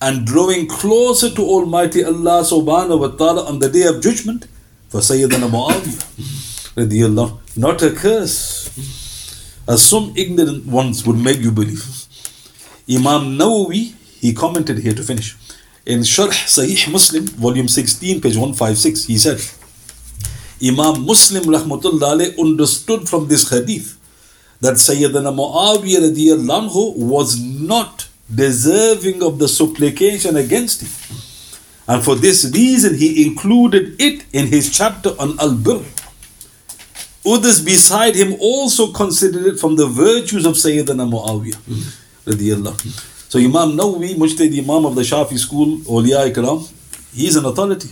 and 0.00 0.26
drawing 0.26 0.66
closer 0.66 1.30
to 1.30 1.42
Almighty 1.42 2.04
Allah 2.04 2.42
subhanahu 2.42 3.00
wa 3.00 3.08
ta'ala 3.08 3.46
on 3.46 3.58
the 3.58 3.68
day 3.68 3.84
of 3.84 4.00
judgment 4.02 4.46
for 4.88 5.00
Sayyidina 5.00 5.48
Muawiyah. 5.48 7.38
Not 7.56 7.82
a 7.82 7.90
curse, 7.92 8.68
as 9.68 9.82
some 9.82 10.12
ignorant 10.16 10.66
ones 10.66 11.06
would 11.06 11.18
make 11.18 11.40
you 11.40 11.52
believe. 11.52 11.84
Imam 12.90 13.38
Nawawi, 13.38 13.94
he 14.20 14.32
commented 14.32 14.78
here 14.78 14.94
to 14.94 15.02
finish. 15.02 15.36
In 15.86 16.00
Sharh 16.00 16.30
Sahih 16.30 16.90
Muslim, 16.90 17.26
volume 17.26 17.68
16, 17.68 18.20
page 18.20 18.36
156, 18.36 19.04
he 19.04 19.18
said, 19.18 19.40
Imam 20.61 21.05
Muslim 21.05 21.43
rahmatullah 21.43 22.37
understood 22.39 23.07
from 23.07 23.27
this 23.27 23.49
hadith 23.49 23.97
that 24.59 24.75
Sayyidina 24.75 25.31
Muawiyah 25.35 26.97
was 26.97 27.39
not 27.39 28.07
deserving 28.33 29.21
of 29.21 29.37
the 29.39 29.47
supplication 29.47 30.35
against 30.35 30.81
him. 30.81 30.89
And 31.87 32.03
for 32.03 32.15
this 32.15 32.51
reason, 32.53 32.95
he 32.95 33.25
included 33.25 33.95
it 34.01 34.25
in 34.33 34.47
his 34.47 34.75
chapter 34.75 35.09
on 35.19 35.39
Al 35.39 35.55
Bir. 35.55 35.83
Others 37.25 37.61
beside 37.63 38.15
him 38.15 38.35
also 38.39 38.91
considered 38.91 39.45
it 39.45 39.59
from 39.59 39.75
the 39.75 39.85
virtues 39.85 40.45
of 40.45 40.55
Sayyidina 40.55 41.05
Muawiyah. 41.07 41.57
So 43.29 43.39
Imam 43.39 43.77
Nawawi, 43.77 44.15
Mujtahid 44.15 44.57
Imam 44.57 44.85
of 44.85 44.95
the 44.95 45.01
Shafi 45.03 45.37
school, 45.37 45.77
Awliya 45.79 46.31
Ikram, 46.33 46.67
he's 47.13 47.35
an 47.35 47.45
authority. 47.45 47.89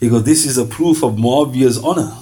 He 0.00 0.08
goes, 0.08 0.24
this 0.24 0.46
is 0.46 0.58
a 0.58 0.64
proof 0.64 1.04
of 1.04 1.14
Muawiyah's 1.14 1.78
honor. 1.78 2.16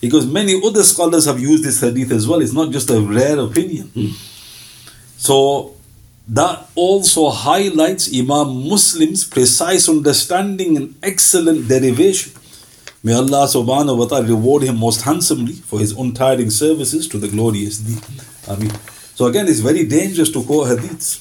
He 0.00 0.08
goes, 0.10 0.26
many 0.26 0.60
other 0.62 0.82
scholars 0.82 1.24
have 1.24 1.40
used 1.40 1.64
this 1.64 1.80
hadith 1.80 2.12
as 2.12 2.28
well. 2.28 2.42
It's 2.42 2.52
not 2.52 2.70
just 2.70 2.90
a 2.90 3.00
rare 3.00 3.38
opinion. 3.38 3.88
Hmm. 3.88 4.10
So 5.16 5.74
that 6.28 6.68
also 6.74 7.30
highlights 7.30 8.08
Imam 8.14 8.68
Muslim's 8.68 9.24
precise 9.24 9.88
understanding 9.88 10.76
and 10.76 10.94
excellent 11.02 11.68
derivation. 11.68 12.32
May 13.02 13.14
Allah 13.14 13.46
subhanahu 13.46 13.98
wa 13.98 14.06
ta'ala 14.06 14.26
reward 14.26 14.62
him 14.64 14.78
most 14.78 15.02
handsomely 15.02 15.52
for 15.52 15.78
his 15.78 15.92
untiring 15.92 16.50
services 16.50 17.08
to 17.08 17.18
the 17.18 17.28
glorious 17.28 17.78
deen. 17.78 18.00
I 18.48 18.56
mean, 18.56 18.72
so 19.14 19.26
again, 19.26 19.48
it's 19.48 19.60
very 19.60 19.84
dangerous 19.84 20.30
to 20.32 20.42
quote 20.42 20.68
hadiths 20.68 21.20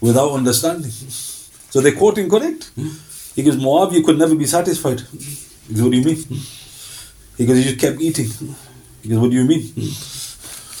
without 0.00 0.32
understanding. 0.32 0.90
So 0.90 1.80
they 1.80 1.92
quote 1.92 2.18
incorrect. 2.18 2.70
Hmm. 2.74 2.90
He 3.34 3.42
goes, 3.42 3.56
Muawiyah 3.56 4.04
could 4.04 4.18
never 4.18 4.34
be 4.34 4.46
satisfied. 4.46 5.00
He 5.00 5.74
goes, 5.74 5.82
what 5.82 5.92
do 5.92 5.98
you 5.98 6.04
mean? 6.04 6.16
He 7.36 7.46
goes, 7.46 7.58
You 7.58 7.64
just 7.64 7.80
kept 7.80 8.00
eating. 8.00 8.26
He 9.02 9.08
goes, 9.08 9.18
what 9.18 9.30
do 9.30 9.36
you 9.36 9.44
mean? 9.44 9.70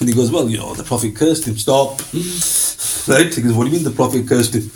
And 0.00 0.08
he 0.08 0.14
goes, 0.14 0.30
well, 0.30 0.48
you 0.48 0.58
know, 0.58 0.74
the 0.74 0.82
Prophet 0.84 1.14
cursed 1.14 1.46
him. 1.46 1.56
Stop. 1.56 2.00
Right? 3.06 3.32
He 3.34 3.42
goes, 3.42 3.52
what 3.52 3.64
do 3.64 3.70
you 3.70 3.76
mean 3.76 3.84
the 3.84 3.90
Prophet 3.94 4.26
cursed 4.26 4.54
him? 4.54 4.70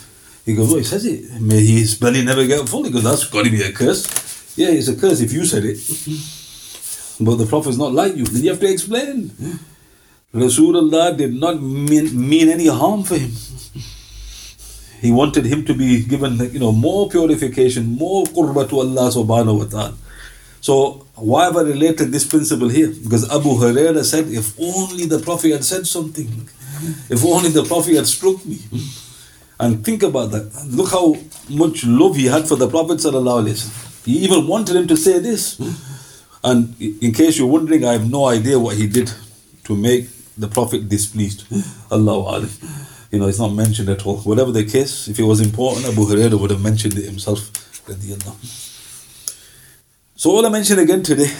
He 0.44 0.54
goes, 0.54 0.68
well, 0.68 0.78
he 0.78 0.84
says 0.84 1.06
it. 1.06 1.40
May 1.40 1.64
his 1.64 1.94
belly 1.98 2.24
never 2.24 2.46
get 2.46 2.68
full. 2.68 2.84
He 2.84 2.90
goes, 2.90 3.04
that's 3.04 3.26
got 3.26 3.44
to 3.44 3.50
be 3.50 3.62
a 3.62 3.72
curse. 3.72 4.56
Yeah, 4.56 4.68
it's 4.68 4.88
a 4.88 4.96
curse 4.96 5.20
if 5.20 5.32
you 5.32 5.44
said 5.44 5.64
it. 5.64 5.78
But 7.20 7.36
the 7.36 7.46
Prophet's 7.46 7.76
not 7.76 7.92
like 7.92 8.16
you. 8.16 8.24
Then 8.24 8.42
you 8.42 8.50
have 8.50 8.60
to 8.60 8.70
explain. 8.70 9.30
Rasulullah 10.34 11.16
did 11.16 11.34
not 11.34 11.62
mean, 11.62 12.28
mean 12.28 12.48
any 12.48 12.66
harm 12.66 13.02
for 13.02 13.16
him. 13.16 13.32
He 15.00 15.12
wanted 15.12 15.44
him 15.46 15.64
to 15.64 15.74
be 15.74 16.04
given, 16.04 16.38
you 16.52 16.58
know, 16.58 16.72
more 16.72 17.08
purification, 17.08 17.96
more 17.96 18.24
qurba 18.26 18.68
to 18.68 18.80
Allah 18.80 19.10
subhanahu 19.10 19.58
wa 19.58 19.64
ta'ala. 19.64 19.94
So 20.60 21.06
why 21.14 21.44
have 21.44 21.56
I 21.56 21.62
related 21.62 22.10
this 22.10 22.26
principle 22.26 22.68
here? 22.68 22.92
Because 23.02 23.30
Abu 23.30 23.50
Huraira 23.50 24.04
said, 24.04 24.26
if 24.28 24.58
only 24.58 25.06
the 25.06 25.20
Prophet 25.20 25.52
had 25.52 25.64
said 25.64 25.86
something, 25.86 26.48
if 27.08 27.24
only 27.24 27.50
the 27.50 27.64
Prophet 27.64 27.94
had 27.94 28.06
struck 28.06 28.44
me. 28.44 28.58
And 29.60 29.84
think 29.84 30.02
about 30.02 30.30
that. 30.32 30.52
Look 30.66 30.90
how 30.90 31.16
much 31.48 31.84
love 31.84 32.16
he 32.16 32.26
had 32.26 32.46
for 32.46 32.56
the 32.56 32.68
Prophet. 32.68 33.00
He 34.04 34.18
even 34.18 34.46
wanted 34.46 34.76
him 34.76 34.86
to 34.88 34.96
say 34.96 35.18
this. 35.18 35.58
And 36.44 36.74
in 36.80 37.12
case 37.12 37.38
you're 37.38 37.48
wondering, 37.48 37.84
I 37.84 37.92
have 37.92 38.08
no 38.10 38.26
idea 38.26 38.58
what 38.58 38.76
he 38.76 38.86
did 38.86 39.12
to 39.64 39.74
make 39.74 40.08
the 40.36 40.48
Prophet 40.48 40.88
displeased. 40.88 41.44
Allah 41.90 42.48
You 43.10 43.18
know, 43.18 43.28
it's 43.28 43.38
not 43.38 43.54
mentioned 43.54 43.88
at 43.88 44.04
all. 44.04 44.18
Whatever 44.18 44.52
the 44.52 44.64
case, 44.64 45.08
if 45.08 45.18
it 45.18 45.22
was 45.22 45.40
important, 45.40 45.86
Abu 45.86 46.04
Hurairah 46.04 46.38
would 46.38 46.50
have 46.50 46.62
mentioned 46.62 46.98
it 46.98 47.04
himself. 47.04 47.50
So 50.16 50.30
all 50.30 50.44
I 50.44 50.50
mentioned 50.50 50.80
again 50.80 51.02
today 51.02 51.32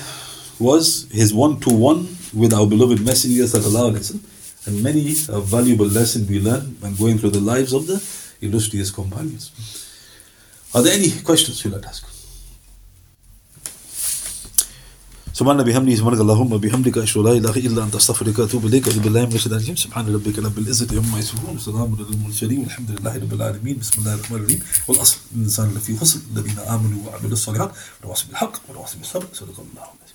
was 0.59 1.07
his 1.11 1.35
one-to-one 1.35 2.09
with 2.33 2.55
our 2.55 2.67
beloved 2.67 3.05
Messenger 3.05 3.43
wasallam 3.43 4.67
and 4.67 4.83
many 4.83 5.15
a 5.29 5.41
valuable 5.41 5.87
lesson 5.87 6.27
we 6.27 6.41
learn 6.41 6.77
when 6.81 6.95
going 6.95 7.19
through 7.19 7.31
the 7.31 7.41
lives 7.41 7.75
of 7.75 7.87
the 7.87 8.03
illustrious 8.41 8.91
companions. 8.91 9.53
Are 10.75 10.83
there 10.83 10.95
any 10.95 11.11
questions 11.21 11.63
you'd 11.65 11.75
like 11.75 11.83
to 11.83 11.89
ask? 11.89 12.08
سبحان 15.38 15.62
بحمده 15.62 15.94
سبحانك 15.94 16.20
اللهم 16.20 16.57
بحمدك 16.57 16.98
أشهد 16.98 17.22
لا 17.24 17.33
إله 17.33 17.57
إلا 17.57 17.85
أنت 17.85 17.94
أستغفرك 17.94 18.38
وأتوب 18.38 18.66
إليك. 18.66 18.88
أعوذ 18.88 19.01
بالله 19.01 19.27
من 19.27 19.35
الشيطان 19.35 19.59
الرجيم. 19.59 19.77
سبحان 19.77 20.14
ربك 20.14 20.38
رب 20.38 20.59
العزة 20.59 20.90
عما 20.98 21.18
يصفون. 21.18 21.57
وسلام 21.57 21.94
على 21.94 22.07
المرسلين. 22.14 22.59
والحمد 22.59 22.90
لله 22.90 23.16
رب 23.16 23.33
العالمين. 23.33 23.79
بسم 23.79 24.01
الله 24.01 24.14
الرحمن 24.14 24.37
الرحيم. 24.37 24.61
والأصل 24.88 25.16
الإنسان 25.37 25.74
لفي 25.77 25.96
خسر 25.96 26.20
الذين 26.33 26.59
آمنوا 26.59 27.01
وعملوا 27.07 27.33
الصالحات 27.33 27.70
وتواصوا 28.01 28.29
بالحق 28.29 28.55
وتواصوا 28.68 28.98
بالصبر. 29.01 29.27
صدق 29.33 29.59
الله. 29.61 29.87
العظيم 29.98 30.08